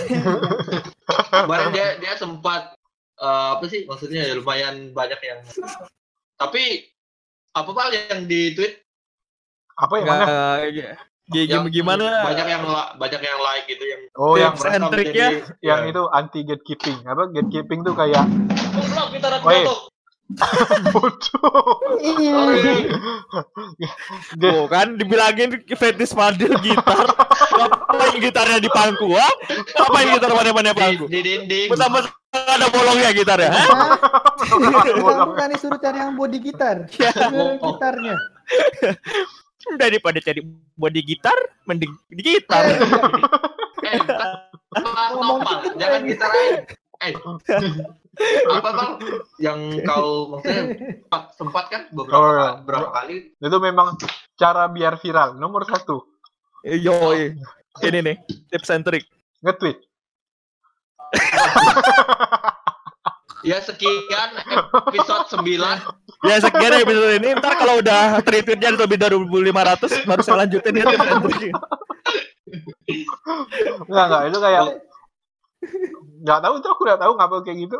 [1.48, 2.76] kemarin dia dia sempat
[3.18, 4.20] eh, apa sih maksudnya?
[4.26, 5.40] Ya lumayan banyak yang
[6.38, 6.86] tapi
[7.50, 8.78] apa pal yang di tweet
[9.74, 10.34] apa yang mana
[11.28, 12.62] Ya, Yang gimana banyak yang
[12.96, 17.84] banyak yang like gitu yang oh yang merasa menjadi- yang itu anti gatekeeping apa gatekeeping
[17.84, 18.24] tuh kayak
[18.72, 19.64] Goblok, kita ada Oh, iya.
[19.64, 19.80] bodoh
[24.36, 27.08] Tuh kan dibilangin fetish padel gitar.
[27.50, 29.08] Ngapain gitarnya di pangku?
[29.14, 29.32] ah?
[29.48, 31.08] Ngapain gitar mana-mana pangku?
[31.08, 33.50] di dinding Pertama ada bolongnya gitar ya.
[35.24, 36.84] Bukan disuruh cari yang body gitar.
[36.86, 38.14] Cari gitarnya.
[39.74, 40.40] Daripada cari
[40.74, 42.62] body gitar, mending di gitar.
[43.82, 43.98] eh.
[44.68, 46.08] Ngomong nopal gitu, jangan Ren.
[46.08, 46.54] kita lain
[47.00, 47.14] eh.
[48.50, 48.92] Apa bang?
[49.38, 52.48] Yang kau maksudnya sempat, sempat kan beberapa Oh, iya.
[52.58, 53.14] beberapa kali?
[53.34, 53.94] Itu memang
[54.34, 55.34] cara biar viral.
[55.34, 56.02] Nomor satu.
[56.62, 56.94] Yo,
[57.80, 58.16] ini nih
[58.50, 59.06] tips and trick.
[59.38, 59.78] nge-tweet
[63.40, 64.30] ya sekian
[64.86, 65.46] episode 9
[66.20, 67.30] Ya sekian episode ini.
[67.34, 70.84] Ntar kalau udah retweetnya lebih dari 1500 baru saya lanjutin ya.
[73.84, 74.62] Enggak, enggak, itu kayak
[76.18, 77.78] Enggak tahu itu aku udah tahu ngapa kayak gitu.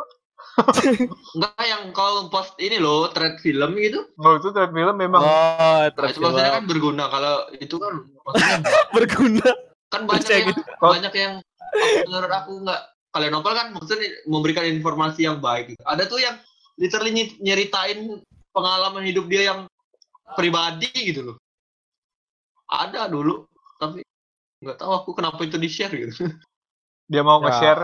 [1.35, 5.27] enggak yang kau post ini loh thread film gitu Oh, itu trend film memang Oh,
[5.27, 7.93] nah, terus itu maksudnya kan berguna kalau itu kan
[8.25, 8.59] maksudnya
[8.95, 9.49] berguna.
[9.89, 10.61] kan banyak yang gitu.
[10.77, 15.81] banyak yang aku- menurut aku nggak kalian novel kan maksudnya memberikan informasi yang baik gitu.
[15.83, 16.37] ada tuh yang
[16.77, 18.21] literally ny- nyeritain
[18.53, 19.59] pengalaman hidup dia yang
[20.37, 21.37] pribadi gitu loh
[22.69, 23.49] ada dulu
[23.81, 24.05] tapi
[24.61, 26.13] nggak tahu aku kenapa itu di share gitu
[27.11, 27.49] dia mau Ya.
[27.49, 27.83] nge-share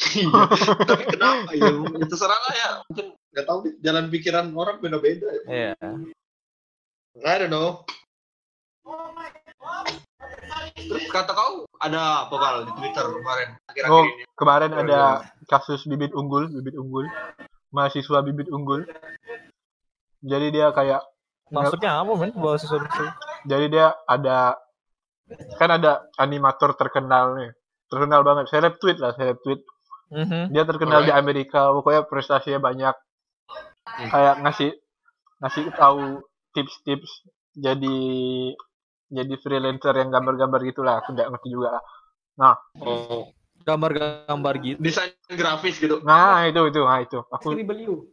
[0.00, 0.32] Iya,
[0.88, 1.68] tapi kenapa ya
[2.00, 5.42] itu serah lah ya mungkin nggak tahu jalan pikiran orang beda-beda ya.
[5.44, 5.74] Iya.
[7.20, 7.84] I don't know
[10.86, 14.04] terus kata kau ada apa Val, di Twitter kemarin akhir-akhir Oh.
[14.04, 15.00] ini kemarin ada
[15.44, 17.08] kasus bibit unggul, bibit unggul.
[17.70, 18.82] Mahasiswa bibit unggul.
[20.20, 21.00] Jadi dia kayak
[21.50, 22.30] Maksudnya apa men?
[22.36, 22.86] Bawa sesuatu.
[23.42, 24.54] jadi dia ada
[25.58, 27.50] kan ada animator terkenal nih.
[27.90, 29.62] Terkenal banget, seleb tweet lah, seleb tweet.
[30.10, 30.50] Mhm.
[30.54, 31.22] Dia terkenal di Alright.
[31.22, 32.94] Amerika, pokoknya prestasinya banyak.
[33.86, 34.10] Hmm.
[34.10, 34.70] Kayak ngasih
[35.40, 36.22] ngasih tahu
[36.54, 37.98] tips-tips jadi
[39.10, 41.84] jadi freelancer yang gambar-gambar gitulah, aku nggak ngerti juga lah.
[42.80, 43.28] oh
[43.60, 44.78] Gambar-gambar gitu.
[44.80, 47.20] desain grafis gitu Nah, itu itu, nah itu.
[47.28, 48.08] Aku you.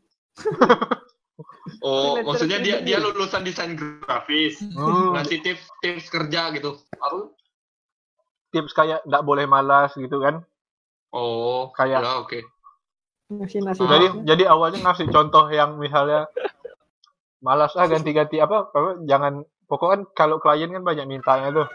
[1.85, 7.31] oh Freelancer maksudnya dia dia lulusan desain grafis hmm, ngasih tips tips kerja gitu aku
[8.51, 10.41] tips kayak nggak boleh malas gitu kan.
[11.13, 12.39] oh Kayak- ya oke
[13.27, 13.83] Ngasih nasi.
[13.83, 13.91] Ah.
[13.91, 16.31] Jadi jadi awalnya ngasih contoh yang misalnya
[17.43, 21.67] malas ah ganti-ganti apa, apa jangan pokoknya kan kalau klien kan banyak mintanya tuh.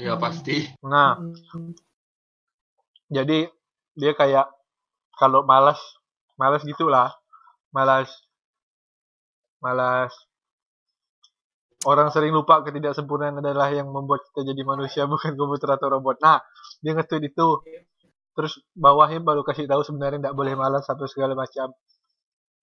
[0.00, 1.72] ya pasti Nah, Hmm.
[3.10, 3.50] jadi
[4.00, 4.46] dia kayak
[5.18, 5.80] kalau malas
[6.40, 7.12] malas gitulah.
[7.70, 8.08] Malas
[9.60, 10.10] malas
[11.84, 16.16] orang sering lupa ketidaksempurnaan adalah yang membuat kita jadi manusia bukan komputer atau robot.
[16.20, 16.38] Nah,
[16.84, 17.48] dia nge-tweet itu.
[18.36, 21.72] Terus bawahnya baru kasih tahu sebenarnya nggak boleh malas atau segala macam.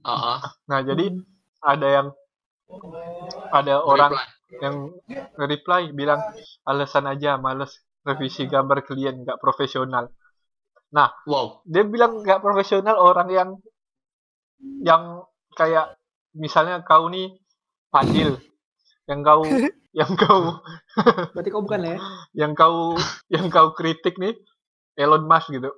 [0.05, 0.39] ah ah.
[0.69, 1.11] Nah, jadi
[1.61, 2.07] ada yang
[3.51, 4.59] ada orang Reply.
[4.63, 4.75] yang
[5.39, 6.19] reply bilang
[6.67, 10.11] alasan aja males revisi gambar klien nggak profesional.
[11.27, 13.49] wow Dia bilang nggak profesional orang yang
[14.83, 15.23] yang
[15.55, 15.95] kayak
[16.35, 17.35] misalnya kau nih
[17.87, 18.35] Fadil,
[19.07, 19.43] yang kau
[19.99, 20.59] yang kau
[21.33, 21.97] Berarti kau bukan ya?
[22.45, 22.95] yang kau
[23.31, 24.35] yang kau kritik nih
[24.99, 25.71] Elon Musk gitu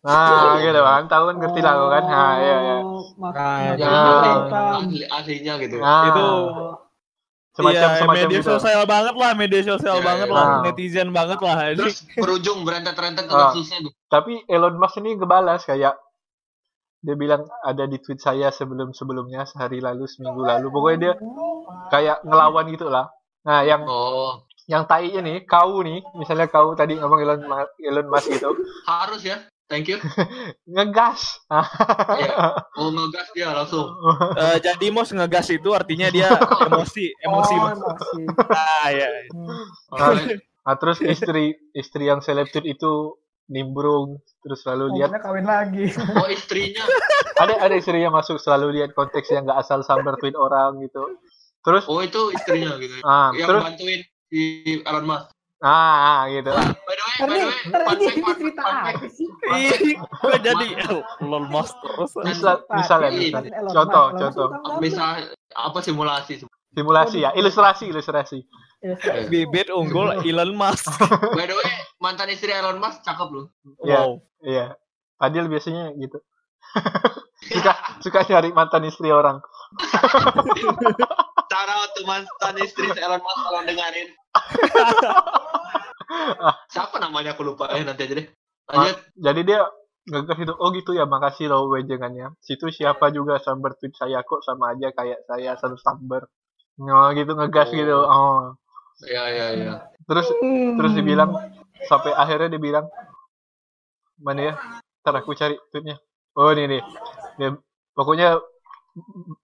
[0.00, 3.84] nah gitu kan tahu kan ngerti lah kan nah iya iya Oh, mak- Nah, makanya
[3.84, 4.14] Ah.
[4.14, 4.78] kelihatan.
[4.78, 5.76] ahli ahlinya gitu.
[5.78, 6.26] nah, Itu
[7.52, 10.34] semacam iya, semacam media gitu sosial banget lah, media sosial Iya, banget iya.
[10.34, 10.60] lah, Ah.
[10.62, 11.56] netizen banget lah.
[11.64, 13.50] Ini Terus berujung berentet-rentet ke Ah.
[13.50, 13.92] kasusnya tuh.
[14.06, 15.94] tapi Elon Musk ini ngebalas kayak
[16.98, 21.12] dia bilang ada di tweet saya sebelum sebelumnya sehari lalu seminggu lalu pokoknya dia
[21.88, 23.06] kayak ngelawan gitu lah
[23.40, 28.06] nah yang Oh, yang tai nih kau nih misalnya kau tadi ngomong Elon Ma- Elon
[28.06, 28.50] Musk gitu
[28.84, 29.38] harus ya.
[29.68, 30.00] Thank you.
[30.74, 31.44] ngegas
[32.16, 32.56] Iya.
[32.80, 33.84] Oh, ngegas dia langsung.
[34.40, 36.32] eh, jadi mos ngegas itu artinya dia
[36.66, 37.54] emosi, emosi.
[37.54, 37.76] Oh, Mas.
[37.76, 38.22] emosi.
[38.48, 39.08] Ah, ya.
[39.92, 40.10] nah,
[40.64, 45.84] nah, terus istri istri yang selebtit itu nimbrung terus selalu lihat Maunya kawin lagi.
[46.16, 46.84] Oh, istrinya.
[47.40, 51.00] ada ada istri yang masuk selalu lihat konteks yang nggak asal sambar tweet orang gitu
[51.64, 52.94] terus Oh, itu istrinya gitu.
[53.04, 54.00] ah Yang terus bantuin
[54.32, 54.40] si
[54.84, 55.28] Elon Musk.
[55.62, 59.26] Ah, ah, gitu By the way, by the ini cerita apa sih?
[59.58, 60.66] Ih, gue jadi
[61.26, 62.14] lol mas terus.
[62.22, 63.42] misal misalnya Tapi- misal.
[63.42, 63.74] Elon Musk.
[63.74, 64.48] contoh contoh.
[64.78, 65.10] Misal
[65.54, 66.34] apa simulasi?
[66.70, 68.38] simulasi ya ilustrasi ilustrasi
[69.26, 70.86] Bibit unggul Elon Musk.
[71.34, 71.66] By the way,
[71.98, 73.50] mantan istri Elon Musk cakep loh.
[73.82, 73.98] Iya.
[74.06, 74.10] Wow.
[74.46, 74.66] iya
[75.18, 76.22] Adil biasanya gitu
[77.58, 79.42] suka suka nyari mantan istri orang
[81.48, 84.08] Cara untuk mantan istri Elon Musk kalau dengerin.
[86.72, 88.28] Siapa namanya aku lupa eh nanti aja deh.
[88.68, 89.00] Lanjut.
[89.16, 89.60] jadi dia
[90.12, 94.44] ngegas itu oh gitu ya makasih loh wejangannya situ siapa juga sambar tweet saya kok
[94.44, 96.28] sama aja kayak saya satu sambar
[96.76, 97.76] oh gitu ngegas Oh.
[97.76, 98.40] gitu oh
[99.08, 99.74] Iya iya iya.
[100.04, 100.28] terus
[100.76, 101.32] terus dibilang
[101.88, 102.84] sampai akhirnya dia bilang
[104.20, 104.54] mana ya
[105.00, 105.96] ntar aku cari tweetnya
[106.36, 106.82] oh ini nih
[107.40, 107.56] dia
[107.96, 108.36] pokoknya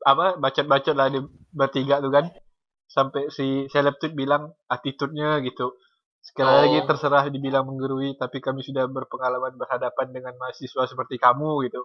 [0.05, 1.21] apa bacot-bacot lah di
[1.53, 2.27] bertiga tuh kan.
[2.89, 5.75] Sampai si seleb tweet bilang attitude-nya gitu.
[6.25, 6.61] Sekali Oh.
[6.65, 11.85] lagi terserah dibilang menggurui tapi kami sudah berpengalaman berhadapan dengan mahasiswa seperti kamu gitu.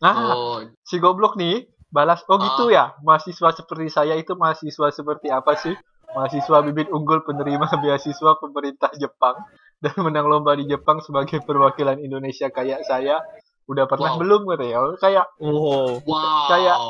[0.00, 2.96] Nah Oh, si goblok nih balas oh gitu ya?
[3.04, 5.76] Mahasiswa seperti saya itu mahasiswa seperti apa sih?
[6.16, 9.36] Mahasiswa bibit unggul penerima beasiswa pemerintah Jepang
[9.84, 13.20] dan menang lomba di Jepang sebagai perwakilan Indonesia kayak saya
[13.66, 14.20] udah pernah Wow.
[14.22, 15.98] belum katanya kayak Wow.
[16.02, 16.46] wow.
[16.46, 16.80] Kayak-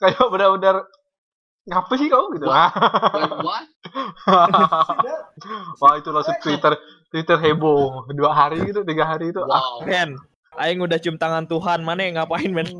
[0.00, 0.76] kayak benar-benar
[1.62, 2.74] ngapa sih kau gitu Wah.
[3.46, 3.66] What?
[5.78, 6.74] wah itu langsung Twitter
[7.08, 9.86] Twitter heboh dua hari gitu tiga hari itu ah, Wow.
[9.86, 10.10] Ken,
[10.52, 12.68] Aing udah cium tangan Tuhan, mana yang ngapain men?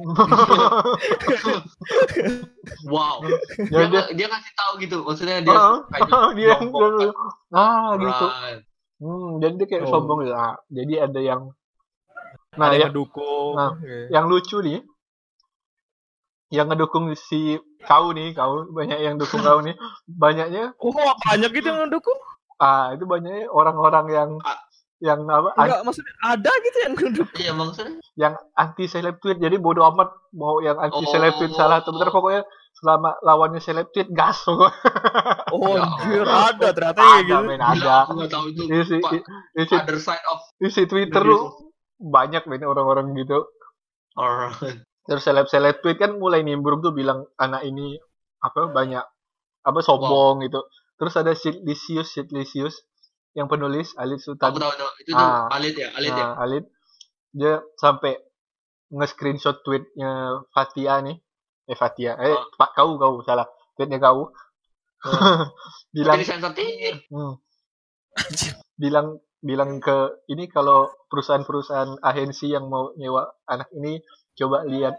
[2.84, 3.24] Wow.
[3.70, 4.96] ya Dia, dia dia ngasih tahu gitu.
[5.02, 7.12] Maksudnya dia Ah, kayak dia yang nyombong,
[7.50, 8.60] ah gitu Right.
[8.98, 9.90] hmm, jadi dia kayak Oh.
[9.90, 11.40] sombong gitu ah, jadi ada yang
[12.52, 13.52] nah Ada ya, yang ngedukung.
[13.54, 13.70] Nah.
[13.72, 13.96] Oke.
[14.08, 14.78] yang lucu nih
[16.52, 19.72] yang ngedukung si kau nih kau banyak yang dukung kau nih
[20.06, 22.18] banyaknya Oh, banyak gitu yang ngedukung?
[22.58, 24.60] ah itu banyaknya orang-orang yang Ah.
[25.00, 27.34] yang apa an- Enggak, maksudnya ada gitu yang ngedukung.
[27.36, 27.98] Iya maksudnya.
[28.14, 31.56] yang anti seleb tweet jadi bodoh amat mau yang anti seleb tweet Oh.
[31.56, 34.76] salah atau benar pokoknya selama lawannya seleb tweet gas pokoknya
[35.50, 37.42] Oh, Ya anjir, ada ternyata ada gitu.
[37.42, 38.62] men Gila, ada Aku nggak tahu itu.
[38.68, 38.96] isi
[39.54, 41.48] isi other side of isi twitter lu
[42.02, 43.46] banyak men orang-orang gitu
[44.18, 44.82] alright.
[45.06, 47.94] terus seleb seleb tweet kan mulai nimbrung tuh bilang anak ini
[48.38, 49.02] apa banyak
[49.62, 50.58] apa sombong gitu
[50.98, 52.74] terus ada Sidlisius Sidlisius
[53.32, 54.90] yang penulis Alit Sultan Aku tahu tahu.
[55.00, 55.48] Itu tuh Ah.
[55.48, 56.26] Alit ya, Alit ya.
[56.26, 56.64] Nah, Alit
[57.32, 58.18] dia sampai
[58.92, 61.16] nge-screenshot tweetnya Fatia nih
[61.64, 62.44] eh Fatia eh Ah.
[62.52, 64.28] Pak kau kau salah tweetnya kau
[65.96, 66.92] bilang Jadi sensor tinggi.
[67.10, 67.34] hmm,
[68.76, 73.98] bilang bilang ke ini kalau perusahaan-perusahaan agensi yang mau nyewa anak ini
[74.32, 74.94] coba lihat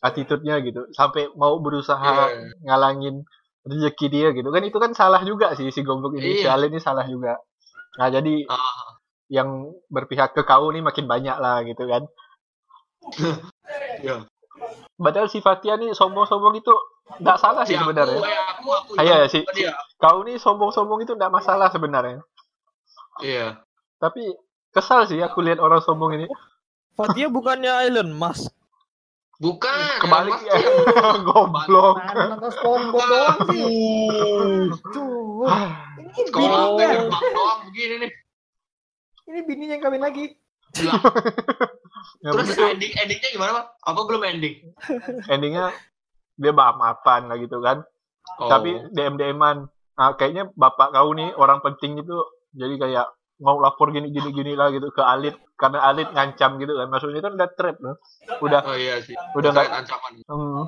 [0.00, 2.52] attitude-nya gitu sampai mau berusaha Iya.
[2.64, 3.22] ngalangin
[3.62, 6.46] rezeki dia gitu kan itu kan salah juga sih si goblok ini si.
[6.46, 7.38] Alit ini salah juga
[7.94, 9.48] nah jadi Ah, yang
[9.86, 12.02] berpihak ke kau nih makin banyak lah gitu kan
[14.02, 14.26] iya.
[14.96, 16.74] padahal si Fatia nih sombong-sombong itu
[17.18, 18.90] nggak salah Si sih aku, sebenarnya eh, aku, aku.
[18.94, 19.74] Ah, iya, yang- si- Dia.
[19.96, 22.22] kau nih sombong-sombong itu nggak masalah sebenarnya
[23.18, 23.58] Iya.
[23.98, 24.22] Tapi
[24.70, 26.26] kesal sih aku lihat orang sombong ini
[26.98, 28.50] Fatia bukannya Elon Musk.
[29.38, 30.02] Bukan.
[30.02, 30.54] kebalik Musk ya
[31.26, 33.62] goblok Mana SpongeBob doang sih.
[34.90, 35.46] Cuh.
[36.02, 38.10] Ini Sekolah doang begini nih.
[39.30, 40.24] Ini bininya yang kawin lagi.
[42.22, 43.66] Ya, Terus ending endingnya gimana bang?
[43.82, 44.54] Apa belum ending?
[45.26, 45.74] endingnya
[46.38, 47.82] dia maaf-maafan lah gitu kan
[48.36, 48.46] Oh.
[48.52, 52.16] tapi DM DM-an nah, kayaknya bapak kau nih orang penting itu
[52.52, 53.06] jadi kayak
[53.38, 57.22] mau lapor gini gini gini lah gitu ke Alit karena Alit ngancam gitu kan maksudnya
[57.22, 57.96] kan udah trap loh
[58.42, 59.14] udah Oh iya sih.
[59.34, 59.66] udah nggak
[60.26, 60.62] hmm,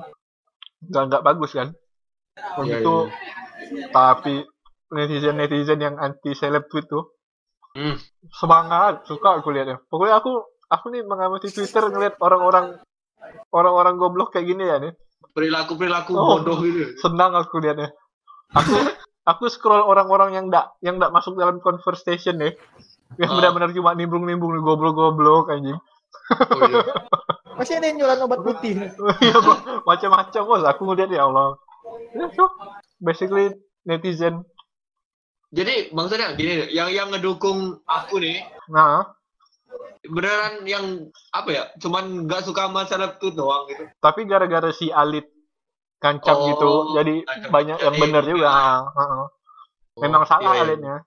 [0.87, 1.69] nggak nggak bagus kan
[2.31, 2.95] Iya, begitu
[3.61, 3.87] iya.
[3.91, 4.35] Tapi
[4.89, 7.11] netizen-netizen yang anti seleb tuh
[7.71, 7.95] Hmm.
[8.35, 9.79] semangat, suka aku lihatnya.
[9.87, 12.83] Pokoknya aku aku nih mengamati Twitter ngeliat orang-orang
[13.55, 14.91] orang-orang goblok kayak gini ya nih.
[15.31, 16.35] Perilaku perilaku Oh.
[16.35, 16.99] bodoh gitu.
[16.99, 17.95] Senang aku lihatnya.
[18.51, 18.75] Aku
[19.23, 22.53] aku scroll orang-orang yang ndak yang ndak masuk dalam conversation nih.
[23.19, 23.35] Yang Oh.
[23.37, 25.75] benar-benar cuma nimbrung-nimbrung goblok-goblok anjing.
[26.31, 26.79] Oh, iya.
[27.59, 28.73] Masih ada yang jualan obat putih.
[29.19, 29.37] Iya,
[29.83, 30.63] macam-macam bos.
[30.65, 31.59] Aku ngeliat ya Allah.
[32.15, 32.25] Ya,
[32.97, 33.53] basically
[33.83, 34.47] netizen.
[35.51, 38.39] Jadi maksudnya gini, yang yang ngedukung aku nih
[38.71, 39.03] Nah,
[40.07, 40.85] beneran yang
[41.35, 41.63] apa ya?
[41.77, 43.83] Cuman nggak suka sama seleb tuh doang gitu.
[43.99, 45.27] tapi gara-gara si Alit
[46.01, 47.49] kancam Oh, gitu, jadi kancam.
[47.53, 48.49] banyak yang Jadi bener mungkin- juga.
[48.89, 49.23] Heeh.
[50.01, 50.97] Memang salah iya, iya.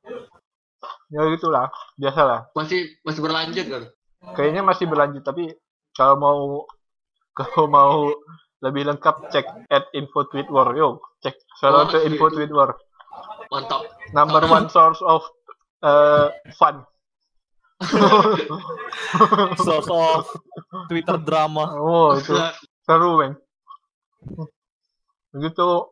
[1.10, 2.46] Ya gitulah, biasalah.
[2.54, 3.82] Masih masih berlanjut kan?
[4.32, 5.50] Kayaknya masih berlanjut, tapi
[5.92, 6.38] kalau mau
[7.38, 8.14] kalau mau
[8.62, 12.48] lebih lengkap cek at info tweet war yo cek selalu Oh, ke iya, info tweet
[12.48, 12.72] war
[13.52, 13.82] Mantap.
[14.14, 15.20] number one source of
[15.82, 16.80] uh, fun
[19.58, 20.24] Source of
[20.88, 21.76] Twitter drama.
[21.76, 22.32] oh itu
[22.86, 23.32] seru men
[25.34, 25.90] begitu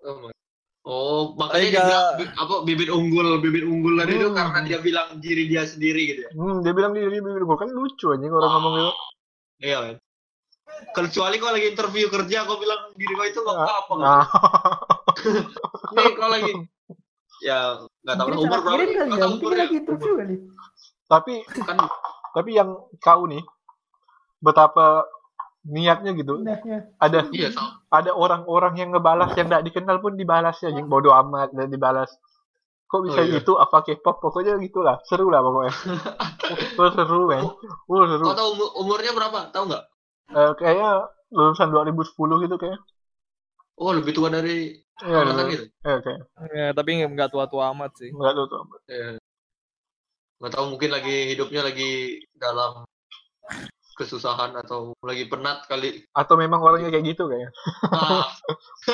[0.82, 4.34] Oh, makanya dia bilang, bi- apa bibit unggul, bibit unggulan itu Hmm.
[4.34, 6.30] karena dia bilang diri dia sendiri gitu ya.
[6.32, 8.92] hmm, dia bilang diri bibir gua kan lucu anjing orang ngomong gitu
[9.62, 9.94] Iya kan.
[10.90, 13.92] Kecuali kalau lagi interview kerja, kau bilang diri kau itu nggak apa-apa.
[13.94, 14.26] nggak nah,
[15.92, 16.52] Nih kalau lagi,
[17.38, 17.58] ya
[18.02, 18.70] nggak tahu umur berapa?
[18.74, 19.06] Nggak ya.
[19.06, 19.62] tahu Mungkin umurnya.
[19.62, 20.36] lagi interview kali.
[21.06, 21.76] tapi Kan
[22.32, 23.42] tapi yang kau nih
[24.40, 25.06] betapa
[25.62, 26.90] niatnya gitu Indahnya.
[26.98, 27.68] ada iya tahu.
[27.94, 32.10] ada orang-orang yang ngebalas yang tidak dikenal pun dibalas ya yang bodoh amat dan dibalas
[32.90, 33.40] kok bisa Oh, iya.
[33.40, 35.72] gitu apa K-pop pokoknya gitulah seru lah pokoknya
[36.82, 37.46] oh, seru men
[37.88, 39.48] oh, seru Kau tahu umur- umurnya berapa?
[39.48, 39.84] Tahu nggak?
[40.32, 40.90] Eh, kayaknya
[41.32, 42.80] lulusan 2010 gitu kayaknya
[43.80, 45.64] Oh lebih tua dari Iya, angkatan iya, gitu.
[45.82, 46.24] iya, kayaknya.
[46.52, 48.12] Ya, tapi nggak tua-tua amat sih.
[48.12, 48.60] Nggak tahu tuh.
[48.86, 49.18] Iya.
[50.38, 51.90] Nggak tahu mungkin lagi hidupnya lagi
[52.36, 52.84] dalam
[54.02, 56.02] kesusahan atau lagi penat kali.
[56.10, 57.50] Atau memang orangnya kayak gitu kayaknya.
[57.94, 58.26] Ah.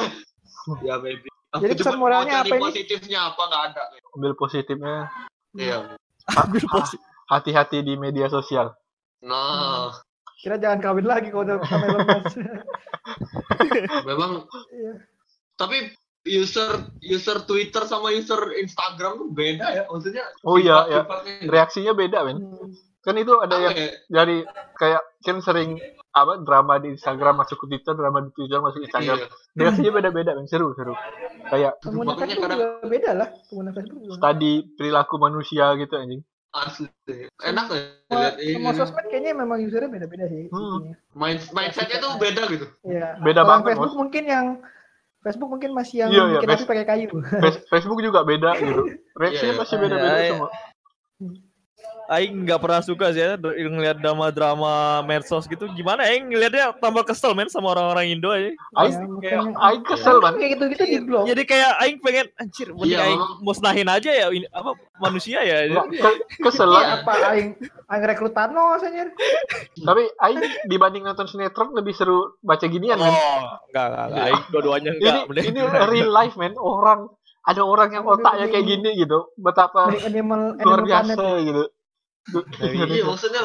[0.86, 1.32] ya maybe.
[1.56, 2.64] Aku Jadi pesan moralnya apa ini?
[2.68, 3.82] positifnya apa nggak ada.
[4.20, 5.08] Ambil positifnya.
[5.56, 5.96] Iya.
[6.36, 7.00] Ambil positif.
[7.28, 8.76] Hati-hati di media sosial.
[9.24, 9.92] Nah,
[10.38, 12.36] Kira jangan kawin lagi kalau udah sama Elon Musk.
[14.08, 14.32] memang
[14.70, 14.92] Iya.
[15.58, 15.76] tapi
[16.28, 21.02] user user Twitter sama user Instagram tuh beda ya maksudnya Oh iya, iya.
[21.02, 21.50] gitu.
[21.50, 22.38] Reaksinya beda, men.
[22.38, 22.70] Hmm.
[23.08, 23.88] Kan itu ada yang ya?
[24.06, 24.44] dari
[24.76, 28.86] kayak kan sering apa drama di Instagram masuk ke Twitter, drama di Twitter masuk ke
[28.86, 29.16] Instagram.
[29.56, 29.90] Iya.
[29.90, 30.44] Beda-beda, men.
[30.44, 30.92] Seru, seru.
[31.46, 33.28] Kayak Facebook kadang- juga beda lah.
[33.48, 34.20] Facebook juga.
[34.20, 36.20] tadi perilaku manusia gitu anjing.
[36.48, 36.88] asli
[37.44, 37.76] enak ya
[38.08, 40.48] Semua, lihat ini semua sosmed kayaknya memang usernya beda-beda sih.
[40.48, 40.96] Hmm.
[41.12, 43.20] Mind, mindsetnya tuh beda gitu Iya.
[43.20, 44.46] Beda Kalau banget, Facebook mungkin yang
[45.20, 47.08] Facebook mungkin masih yang Iya, iya, bikin Face- pakai kayu.
[47.38, 48.80] Face- Facebook juga beda gitu.
[49.20, 49.82] Reaksinya Iya, pasti iya.
[49.82, 50.30] beda-beda Iya, iya.
[50.30, 50.48] semua.
[52.08, 55.68] Aing nggak pernah suka sih ya ngeliat drama-drama medsos gitu.
[55.70, 58.48] Gimana Aing ngeliatnya tambah kesel men sama orang-orang Indo aja.
[58.74, 60.32] Aing Ya, kayak makanya- Aing kesel man.
[60.34, 61.24] kayak gitu-gitu di blog.
[61.28, 65.68] Jadi kayak Aing pengen anjir, mending Iya, Aing musnahin aja ya ini apa manusia ya.
[65.68, 66.84] Ke- kesel Iya, lah.
[66.98, 69.12] apa aing aing rekrut Thanos anjir.
[69.78, 73.12] Tapi Aing dibanding nonton sinetron lebih seru baca ginian Oh, men.
[73.68, 74.24] enggak, enggak, enggak.
[74.24, 75.24] Aing dua-duanya Ini enggak.
[75.28, 76.56] mending- ini real life men.
[76.56, 77.12] Orang
[77.44, 79.28] ada orang yang otaknya kayak gini gitu.
[79.34, 81.64] Betapa animal luar biasa gitu.
[82.62, 83.42] Iya maksudnya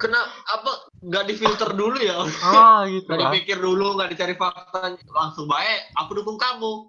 [0.00, 0.16] kena
[0.48, 5.92] apa nggak difilter dulu ya Ah gitu nggak dipikir dulu nggak dicari fakta langsung baik
[5.94, 6.88] aku dukung kamu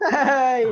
[0.00, 0.64] Hai.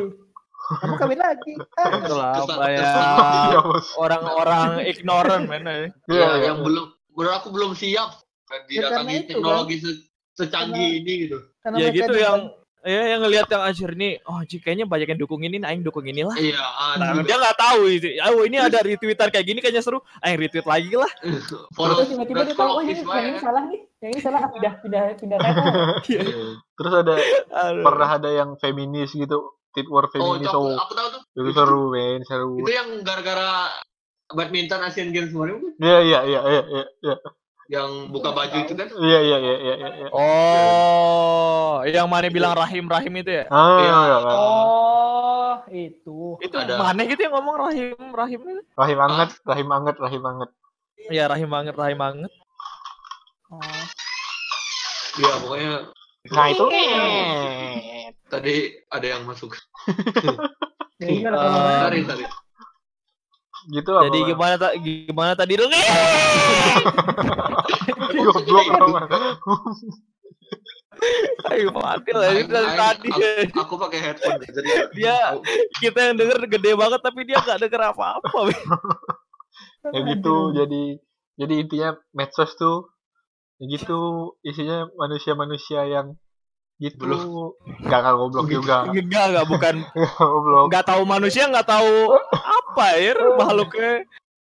[0.70, 1.58] Kamu kawin lagi.
[1.74, 2.78] Ah, Itulah banyak
[3.50, 3.60] Iya,
[3.98, 5.66] orang-orang ignorant men.
[5.66, 5.86] Iya, eh.
[6.06, 6.26] ya, iya.
[6.46, 11.88] yang belum menurut aku belum siap Ya, didatangi teknologi se- secanggih ini gitu karena Ya
[11.90, 12.50] gitu yang
[12.84, 16.04] ya yang ngelihat yang anjir nih, oh Ji, kayaknya banyak yang dukung ini, Aing dukung
[16.08, 16.32] inilah.
[16.40, 18.08] iya ah, Nah, dia nggak tahu itu.
[18.24, 20.00] Oh, ini ada retweetan kayak gini kayaknya seru.
[20.24, 21.10] Aing retweet lagi lah.
[21.76, 23.80] follow Terus tiba-tiba dia tahu oh ini yang ini salah nih.
[24.00, 25.72] Yang ini salah pindah pindah pindah title.
[26.08, 26.20] Iya.
[26.76, 27.14] Terus ada
[27.68, 27.84] Aduh.
[27.84, 29.38] pernah ada yang feminis gitu.
[29.70, 30.50] Tit war oh feminis.
[30.50, 32.58] Oh, aku tahu tuh itu seru men, seru.
[32.58, 33.70] itu yang gara-gara
[34.34, 35.62] badminton Asian Games kemarin?
[35.78, 37.16] Iya iya iya iya iya iya
[37.70, 39.74] yang buka baju itu kan iya iya iya iya.
[39.96, 40.08] iya.
[40.10, 43.44] Oh, yang mana bilang rahim rahim itu ya?
[43.46, 43.94] Ah, Iya.
[44.02, 44.32] iya, iya.
[44.34, 46.18] Oh, itu.
[46.40, 46.74] Itu Ada.
[46.76, 48.62] mana gitu yang ngomong rahim rahim itu?
[48.74, 50.50] Rahim banget, rahim banget, rahim banget.
[51.08, 52.32] Ya rahim banget, rahim banget.
[53.48, 53.62] Oh.
[55.16, 55.70] iya pokoknya
[56.26, 56.64] Nah itu.
[58.26, 58.54] tadi
[58.86, 59.54] ada yang masuk
[61.00, 62.24] Ya, ini kan ada Eh, orang- sorry sorry
[63.68, 64.02] gitu lah.
[64.08, 64.30] Jadi pokoknya.
[64.32, 65.68] gimana tak gimana tadi dong?
[68.24, 68.66] Goblok.
[71.48, 73.08] Ayo Fadil aja Aing- dari tadi.
[73.08, 75.40] aku, aku pakai headphone jadi Dia-.
[75.80, 78.38] Kita yang denger gede banget tapi dia nggak denger apa-apa.
[79.92, 80.82] Ya gitu jadi
[81.40, 82.92] jadi intinya medsos tuh
[83.56, 83.96] ya gitu
[84.44, 86.16] isinya manusia-manusia yang
[86.80, 87.04] gitu
[87.84, 89.74] nggak nggak goblok juga Enggak, enggak bukan
[90.16, 91.92] goblok nggak tahu manusia, nggak tahu
[92.70, 93.92] apa ya makhluknya.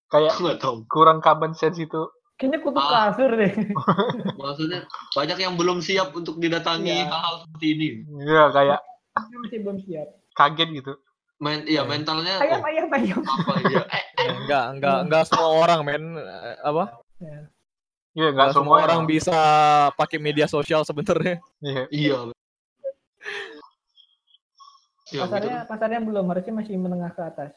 [0.07, 2.05] kayak aku nggak tahu kurang common sense itu
[2.35, 3.11] Kayaknya kutu Ah.
[3.11, 3.51] kasur deh.
[4.39, 4.79] maksudnya
[5.11, 7.05] banyak yang belum siap untuk didatangi Iya.
[7.05, 7.87] hal-hal seperti ini
[8.23, 8.79] ya kayak
[9.13, 10.07] Masih belum siap.
[10.33, 10.93] kaget gitu
[11.37, 13.19] Men, iya mentalnya Ayam, oh, ayam, ayam.
[13.21, 14.03] apa ya eh,
[14.37, 16.83] Enggak, enggak, enggak semua orang men Eh, apa?
[17.19, 19.39] Iya Enggak nggak semua semua orang bisa
[19.93, 21.39] pakai media sosial sebenarnya.
[21.59, 21.83] Iya.
[21.89, 22.31] iya ya,
[25.09, 25.21] gitu.
[25.21, 27.51] Pasarnya, pasarnya belum, harusnya masih menengah ke atas.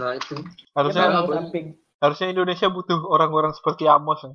[0.00, 0.40] Nah itu
[0.72, 1.76] harusnya samping.
[2.00, 4.32] harusnya Indonesia butuh orang-orang seperti Amos kan?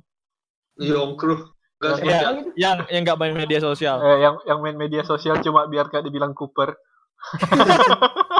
[1.78, 2.18] Gak Iya.
[2.30, 2.54] Oh, gitu.
[2.58, 4.02] Yang yang enggak main media sosial.
[4.02, 6.74] eh, yang yang main media sosial cuma biar gak dibilang Cooper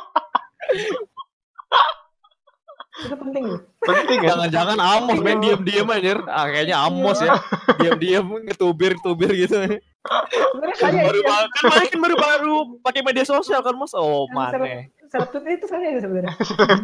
[2.98, 3.44] Itu penting
[3.78, 6.18] penting kan Jangan-jangan Amos main diem-diem aja.
[6.26, 7.38] Ah, kayaknya Amos ya.
[7.78, 9.54] Diem-diem ngetubir-tubir gitu.
[10.06, 13.92] Sebenarnya saya baru yang kan Mas kan baru-baru pakai media sosial kan Mas.
[13.92, 14.88] Oh, mana?
[15.08, 16.34] seleb tweet itu saya sebenarnya.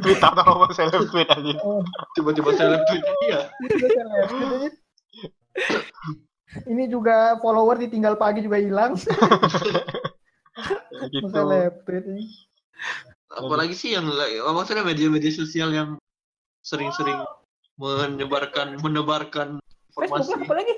[0.00, 1.52] tweet atau mau seleb tweet aja
[2.16, 3.02] tiba-tiba seleb seleb.
[3.68, 4.04] Tweetnya.
[6.64, 8.96] Ini juga follower ditinggal pagi juga hilang.
[11.12, 12.24] gitu Seleb tweetnya.
[13.34, 14.06] apalagi sih yang
[14.54, 15.98] maksudnya media-media sosial yang
[16.62, 17.18] sering-sering
[17.74, 19.58] menyebarkan menebarkan
[19.90, 20.74] Facebook informasi lah, apalagi?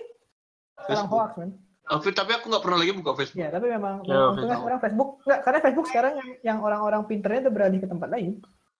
[0.80, 1.12] Sekarang Facebook.
[1.12, 1.50] hoax kan.
[1.88, 4.58] Tapi tapi aku nggak pernah lagi buka Facebook Ya, tapi memang Ya, untungnya Facebook.
[4.58, 8.32] sekarang Facebook enggak karena Facebook sekarang yang, yang orang-orang pinternya udah beralih ke tempat lain.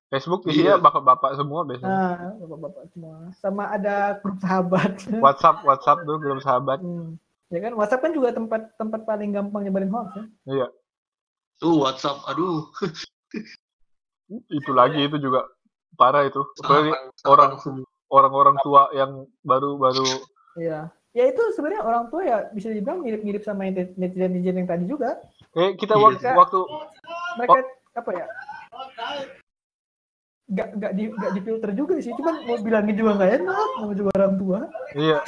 [0.07, 0.50] Facebook Iya.
[0.52, 3.14] isinya bapak-bapak semua biasanya Nah, bapak-bapak semua.
[3.36, 4.90] Sama ada grup sahabat.
[5.24, 7.18] WhatsApp WhatsApp tuh belum sahabat Hmm.
[7.46, 10.24] Ya kan WhatsApp kan juga tempat tempat paling gampang nyebarin hoax ya.
[10.48, 10.66] iya
[11.57, 12.66] tuh WhatsApp aduh
[14.48, 15.46] itu lagi itu juga
[15.94, 17.54] parah itu apalagi Sahabat- orang-
[18.09, 20.07] orang-orang tua yang baru-baru
[20.57, 20.90] Iya.
[21.17, 25.17] Ya itu sebenarnya orang tua ya bisa dibilang mirip-mirip sama netizen-netizen yang tadi juga.
[25.57, 26.05] eh kita Iya.
[26.12, 26.61] waktu, waktu
[27.41, 27.59] Mereka
[27.97, 28.27] apa ya?
[30.47, 34.11] Gak, gak, di, gak difilter juga sih, cuman mau bilangin juga nggak enak, sama juga
[34.21, 34.61] orang tua.
[34.95, 35.19] iya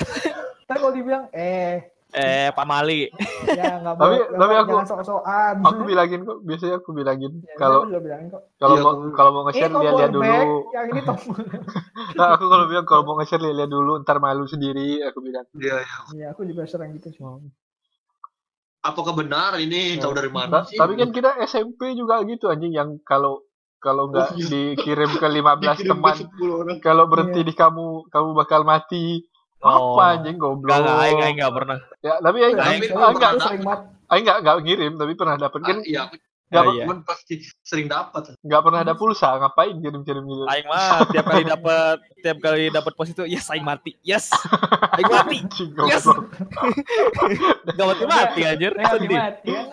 [0.68, 3.04] Tapi kalau dibilang, eh, Eh, Pak Mali.
[3.50, 5.54] ya nggak Tapi- boleh, tapi aku- sok-sokan.
[5.61, 7.84] aku bilangin kok biasanya aku bilangin Ya, kalau
[8.56, 10.24] kalau Iya, mau kalau mau nge-share tombol lihat-lihat dulu
[10.72, 11.00] yang ini
[12.16, 15.74] nah, aku kalau bilang kalau mau nge-share lihat-lihat dulu ntar malu sendiri aku bilang Iya,
[15.78, 15.96] iya.
[16.11, 17.20] Iya, aku juga sering gitu sih.
[18.80, 22.96] apakah benar ini tahu dari mana sih tapi kan kita SMP juga gitu anjing yang
[23.02, 23.44] kalau
[23.76, 24.48] kalau nggak Oh, iya.
[24.48, 25.44] dikirim ke 15
[25.76, 26.76] Dikirim teman 10 orang.
[26.78, 27.46] kalau berhenti Iya.
[27.46, 29.28] di kamu kamu bakal mati
[29.59, 29.98] Oh.
[29.98, 31.78] apa anjing goblok Enggak, enggak, aing aing enggak pernah.
[31.98, 33.80] ya tapi aing Tapi aing aku aing nggak pernah sering banget.
[34.09, 36.02] aing nggak nggak ngirim tapi pernah dapat kan Ah, iya
[36.48, 36.84] nggak Oh, iya.
[37.04, 41.44] pasti sering dapat nggak pernah ada pulsa ngapain kirim kirim gitu Aing mah tiap kali
[41.44, 43.92] dapat tiap kali dapat pos itu, yes aing mati.
[44.00, 44.32] Yes.
[44.96, 45.38] Aing mati.
[45.84, 46.09] Yes.
[47.68, 48.72] Enggak mati mati anjir.
[48.72, 49.12] Sedih.
[49.12, 49.68] mati kan.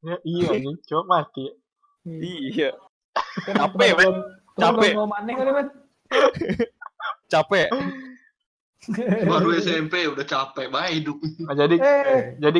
[0.00, 1.44] ya, iya anjing cuma mati
[2.08, 2.70] Iya.
[3.44, 4.14] Kan Capek, men.
[4.56, 4.92] Capek.
[7.28, 7.68] Capek.
[9.26, 11.18] Baru SMP udah capek baik hidup.
[11.44, 12.58] Nah, jadi Eh, jadi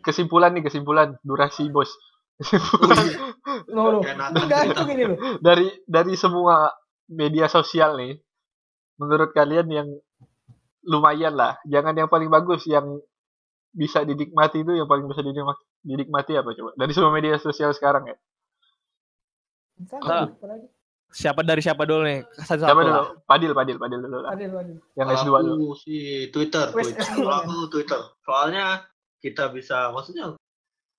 [0.00, 1.90] kesimpulan nih kesimpulan durasi bos.
[5.42, 6.70] Dari dari semua
[7.10, 8.14] media sosial nih
[9.02, 9.88] menurut kalian yang
[10.86, 13.02] lumayan lah jangan yang paling bagus yang
[13.74, 16.70] bisa dinikmati itu yang paling bisa dinikmati, dinikmati apa coba?
[16.78, 18.16] Dari semua media sosial sekarang ya.
[20.06, 20.30] Nah.
[21.08, 22.20] Siapa dari siapa dulu nih?
[22.38, 23.06] Satu siapa satu dulu lah.
[23.24, 24.76] Padil Padil Padil dulu lah Adil, adil.
[24.94, 27.00] yang Kalau S2 dulu aku sih Twitter Twitter.
[27.00, 28.64] S2 Kalau aku Twitter soalnya
[29.18, 30.36] kita bisa maksudnya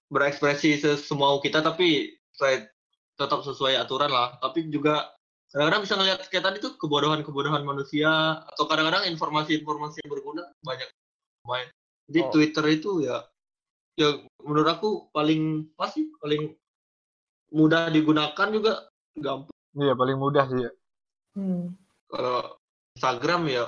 [0.08, 2.68] berekspresi semau kita tapi sesuai-
[3.16, 5.12] tetap sesuai aturan lah tapi juga
[5.50, 8.10] kadang-kadang bisa ngeliat kayak tadi tuh kebodohan-kebodohan manusia
[8.46, 10.90] atau kadang-kadang informasi-informasi yang berguna banyak
[11.44, 11.68] main
[12.06, 12.32] jadi Oh.
[12.32, 13.22] Twitter itu ya
[13.94, 16.56] ya menurut aku paling pasti paling
[17.50, 20.72] mudah digunakan juga gampang iya paling mudah sih ya.
[21.32, 21.72] Hmm.
[22.06, 22.58] kalau
[22.92, 23.66] Instagram ya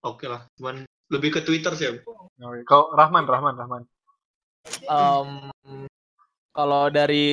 [0.00, 1.88] oke lah cuman lebih ke Twitter sih
[2.38, 2.62] Oke.
[2.62, 3.82] kalau Rahman Rahman Rahman
[4.82, 5.50] Em,
[6.50, 7.26] kalau dari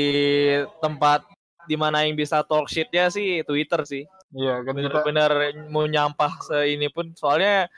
[0.79, 1.21] tempat
[1.63, 4.03] di mana yang bisa talk shitnya sih Twitter sih.
[4.31, 5.31] iya kan kita Bener-bener
[5.67, 7.69] mau nyampah seini pun soalnya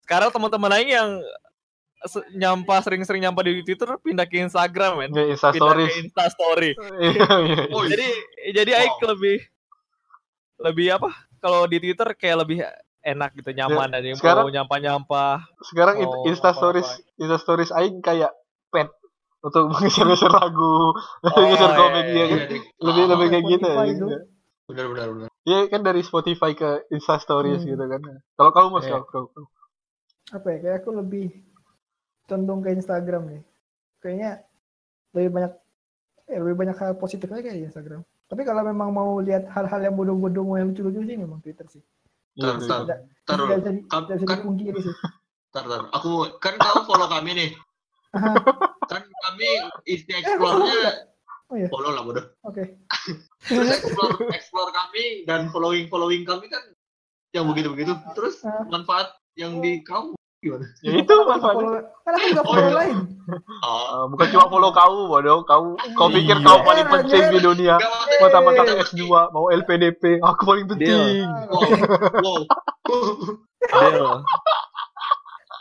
[0.00, 1.08] sekarang teman-teman lain yang
[2.04, 5.10] se- nyampah sering-sering nyampah di Twitter pindah ke Instagram men.
[5.10, 6.70] ya Insta Pindah Stories ke Insta Story.
[7.00, 8.08] iya iya Oh, Jadi
[8.52, 8.80] jadi Wow.
[8.80, 9.36] Aik lebih
[10.58, 11.10] lebih apa?
[11.38, 12.64] Kalau di Twitter kayak lebih
[13.00, 15.44] enak gitu nyaman dan yang sekarang- mau nyampah-nyampah.
[15.62, 16.50] sekarang Oh, Insta.
[16.50, 18.32] Stories Insta Stories aing kayak
[18.68, 18.88] pet
[19.40, 22.48] untuk menggeser-geser lagu, Oh, geser iya, komik iya, dia Iya, kan.
[22.48, 22.64] ding.
[22.80, 23.84] Lebih Ah, lebih kayak gitu ya.
[24.64, 25.28] Benar benar benar.
[25.44, 27.70] Iya kan dari Spotify ke Insta Stories Hmm.
[27.70, 28.00] gitu kan.
[28.32, 29.04] Kalau kamu mas, Iya.
[29.04, 29.28] kalau
[30.32, 31.26] apa ya kayak aku lebih
[32.24, 33.42] condong ke Instagram nih
[34.00, 34.40] kayaknya
[35.12, 35.52] lebih banyak
[36.24, 39.94] eh, lebih banyak hal positifnya kayak di Instagram tapi kalau memang mau lihat hal-hal yang
[39.94, 41.82] bodoh-bodoh mau yang lucu-lucu sih memang Twitter sih
[42.34, 42.66] Iya, Tar, iya.
[42.66, 43.38] tar, Tidak- tar,
[44.26, 44.42] kan-
[45.52, 45.82] tar, tar.
[45.92, 47.50] Aku kan kamu follow kami nih.
[48.84, 49.48] Kan kami
[49.84, 51.08] isi Eh, explore-nya
[51.46, 52.24] oh ya follow lah bodoh.
[52.42, 52.62] oke
[53.46, 56.62] Terus explore explore kami dan following following kami kan
[57.30, 57.94] yang begitu begitu.
[58.12, 58.62] Terus Ah.
[58.66, 60.14] manfaat yang di kamu
[60.44, 60.66] gimana?
[60.78, 61.64] Ya itu manfaatnya.
[61.64, 62.76] follow kan aku juga Oh, follow iya.
[62.76, 62.96] lain
[63.62, 65.38] Oh, bukan cuma follow kau, bodoh.
[65.42, 65.62] Kau,
[65.94, 66.44] kau pikir Iya.
[66.44, 67.80] kau paling penting di dunia.
[68.18, 68.84] Mata-mata Iya.
[68.84, 71.24] S2, mau LPDP, aku paling penting.
[73.64, 74.20] Wow.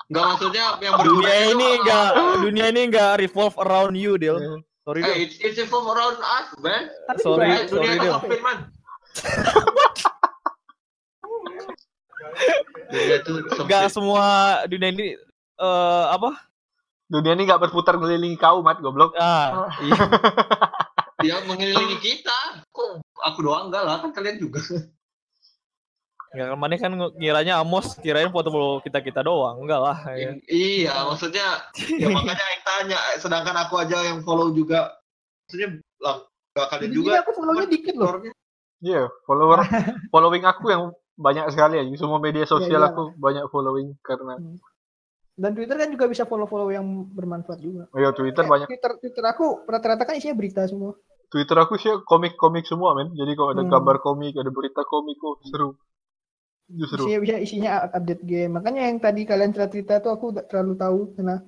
[0.06, 4.38] Enggak maksudnya yang Dunia berguna ini enggak dunia ini enggak revolve around you, Dil.
[4.84, 5.16] Sorry, Eh, Dil.
[5.24, 6.92] it's, it's evolve around us, man.
[7.08, 8.44] tapi Sorry, juga Eh, dunia sorry, Dil.
[8.44, 8.58] man.
[12.94, 13.18] dunia
[13.54, 13.92] sempit.
[13.94, 14.26] semua
[14.70, 15.08] dunia ini
[15.60, 16.54] eh apa?
[17.12, 19.14] Dunia ini gak berputar ngelilingi kau, Mat, goblok.
[19.22, 20.02] Ah, iya.
[21.22, 22.66] Dia mengelilingi kita.
[22.74, 24.64] Kok aku doang enggak lah, kan kalian juga.
[26.34, 29.62] Enggak ke mana kan ngiranya Amos kirain foto kita-kita doang.
[29.62, 29.98] Enggak lah.
[30.18, 30.34] ya.
[30.50, 31.70] Iya, maksudnya
[32.02, 34.98] ya makanya yang tanya, sedangkan aku aja yang follow juga.
[35.46, 35.70] Maksudnya
[36.02, 37.22] lah, enggak kalian juga.
[37.22, 38.12] aku follownya dikit loh.
[38.84, 39.60] Iya, follower,
[40.14, 40.84] following aku yang
[41.16, 41.84] banyak sekali ya.
[41.98, 42.90] Semua media sosial iya.
[42.90, 44.38] aku banyak following karena
[45.34, 48.68] dan Twitter kan juga bisa follow-follow yang bermanfaat juga oh ya Twitter Kayak banyak.
[48.70, 50.94] Twitter Twitter aku rata-rata kan isinya berita semua
[51.34, 53.10] Twitter aku sih komik-komik semua, men.
[53.18, 53.74] Jadi kalau ada Hmm.
[53.74, 55.74] gambar komik, ada berita komik, oh seru.
[56.70, 57.10] Justru.
[57.10, 61.00] isinya bisa isinya update game makanya yang tadi kalian cerita tuh aku udah terlalu tahu
[61.14, 61.44] karena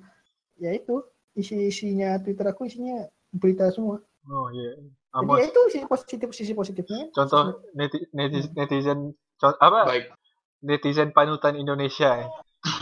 [0.60, 1.02] ya itu
[1.32, 4.74] isi isinya Twitter aku isinya berita semua Oh iya.
[5.16, 9.86] Jadi ya itu sisi positif sisi positifnya Contoh neti- neti- netizen, co- apa?
[9.86, 10.12] Baik.
[10.60, 12.10] Netizen panutan Indonesia.
[12.16, 12.28] Ya.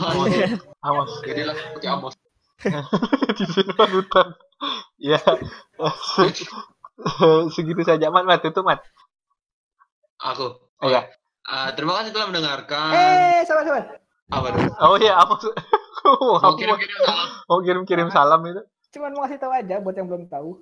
[0.01, 0.27] Amos.
[0.79, 1.09] Amos.
[1.21, 2.13] Jadilah seperti Amos.
[3.23, 4.27] netizen panutan.
[4.97, 5.19] Ya.
[7.53, 8.23] Segitu saja, Mat.
[8.23, 8.79] Mat, itu Mat.
[10.17, 10.47] Aku.
[10.81, 11.07] Iya.
[11.43, 12.89] Ah, terima kasih telah mendengarkan.
[12.89, 13.83] eh sabar sabar
[14.27, 14.61] Apa tuh?
[14.81, 15.43] Oh iya, Amos.
[16.05, 17.27] Mau kirim-kirim salam.
[17.45, 18.61] mau kirim-kirim salam itu.
[18.93, 20.61] cuman mau kasih tahu aja buat yang belum tahu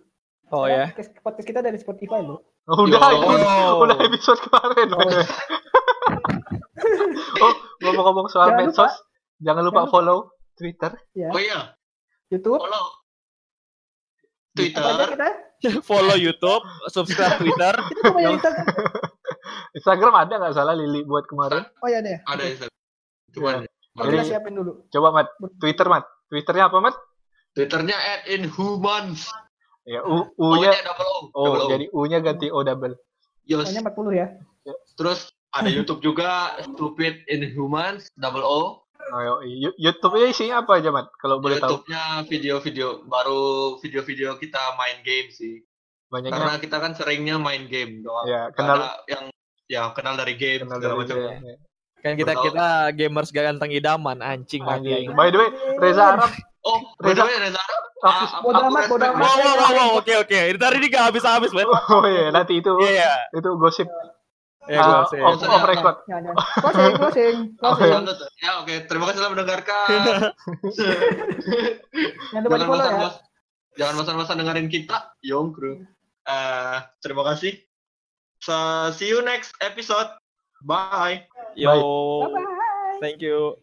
[0.54, 0.94] Oh Karena ya.
[0.94, 4.88] podcast- podcast kita dari Spotify loh Oh, udah, itu udah, udah episode kemarin.
[4.88, 5.04] Oh.
[7.44, 9.42] oh, ngomong-ngomong soal Jangan medsos, lupa.
[9.42, 9.92] jangan lupa Jangan lupa.
[9.92, 10.18] follow
[10.54, 10.92] Twitter.
[11.12, 11.60] ya Oh iya,
[12.30, 12.86] YouTube follow
[14.54, 15.08] Twitter.
[15.12, 15.30] kita
[15.84, 17.74] Follow YouTube, subscribe Twitter.
[17.74, 18.68] kita punya Instagram
[19.78, 21.64] Instagram ada nggak salah Lili buat kemarin?
[21.80, 22.80] oh ya deh Ada Instagram.
[23.34, 25.28] Cuman kita Jadi- siapin dulu Coba Mat,
[25.58, 26.06] Twitter Mat.
[26.28, 26.96] Twitternya apa Mat?
[27.52, 29.30] Twitternya at inhumans.
[29.84, 31.18] Ya, U, U-nya double O.
[31.36, 31.70] Oh, double O.
[31.72, 32.96] jadi U-nya ganti O double.
[33.44, 33.68] Yos.
[33.68, 34.28] pokoknya 40 ya
[34.96, 35.20] Terus
[35.52, 38.80] ada YouTube juga Stupid Inhumans double O.
[39.12, 39.44] Oh,
[39.76, 41.12] YouTube-nya isinya apa aja, Mat?
[41.20, 41.84] Kalau boleh tahu.
[41.84, 45.60] YouTube-nya video-video baru video-video kita main game sih.
[46.08, 48.26] Banyaknya Karena kita kan seringnya main game doang.
[48.30, 49.24] ya kenal ada yang
[49.68, 51.16] ya kenal dari game kenal segala dari macam.
[51.20, 51.32] dia.
[51.36, 51.56] Ya.
[52.04, 55.16] Kan kita kita gamers ganteng idaman anjing mati Anjing.
[55.16, 56.32] By the way, Reza Arab
[56.64, 57.60] Oh, way, Reza, Hafiz.
[58.08, 59.20] ah, Bodo aku amat, bodo respect amat.
[59.20, 59.44] Wow, banget.
[59.44, 60.40] wow, wow, wow, oke oke.
[60.56, 61.68] Ntar ini gak habis-habis, Ben.
[61.94, 63.12] Oh iya, nanti itu Iya, iya.
[63.36, 63.88] itu gosip
[64.64, 66.08] Ya, uh, off, off record.
[66.08, 66.32] Ya, ya.
[66.64, 68.32] Closing, closing, closing.
[68.40, 68.88] Ya, oke.
[68.88, 69.88] Terima kasih telah mendengarkan.
[72.32, 72.92] Jangan jangan follow ya.
[72.96, 73.14] bosan-bosan.
[73.76, 75.84] Jangan bosan-bosan dengerin kita, Yong Crew.
[76.24, 77.60] Eh, terima kasih.
[78.40, 78.56] So,
[78.96, 80.08] see you next episode.
[80.64, 81.28] Bye.
[81.60, 81.76] Yo.
[82.24, 83.04] Bye-bye.
[83.04, 83.60] Thank you.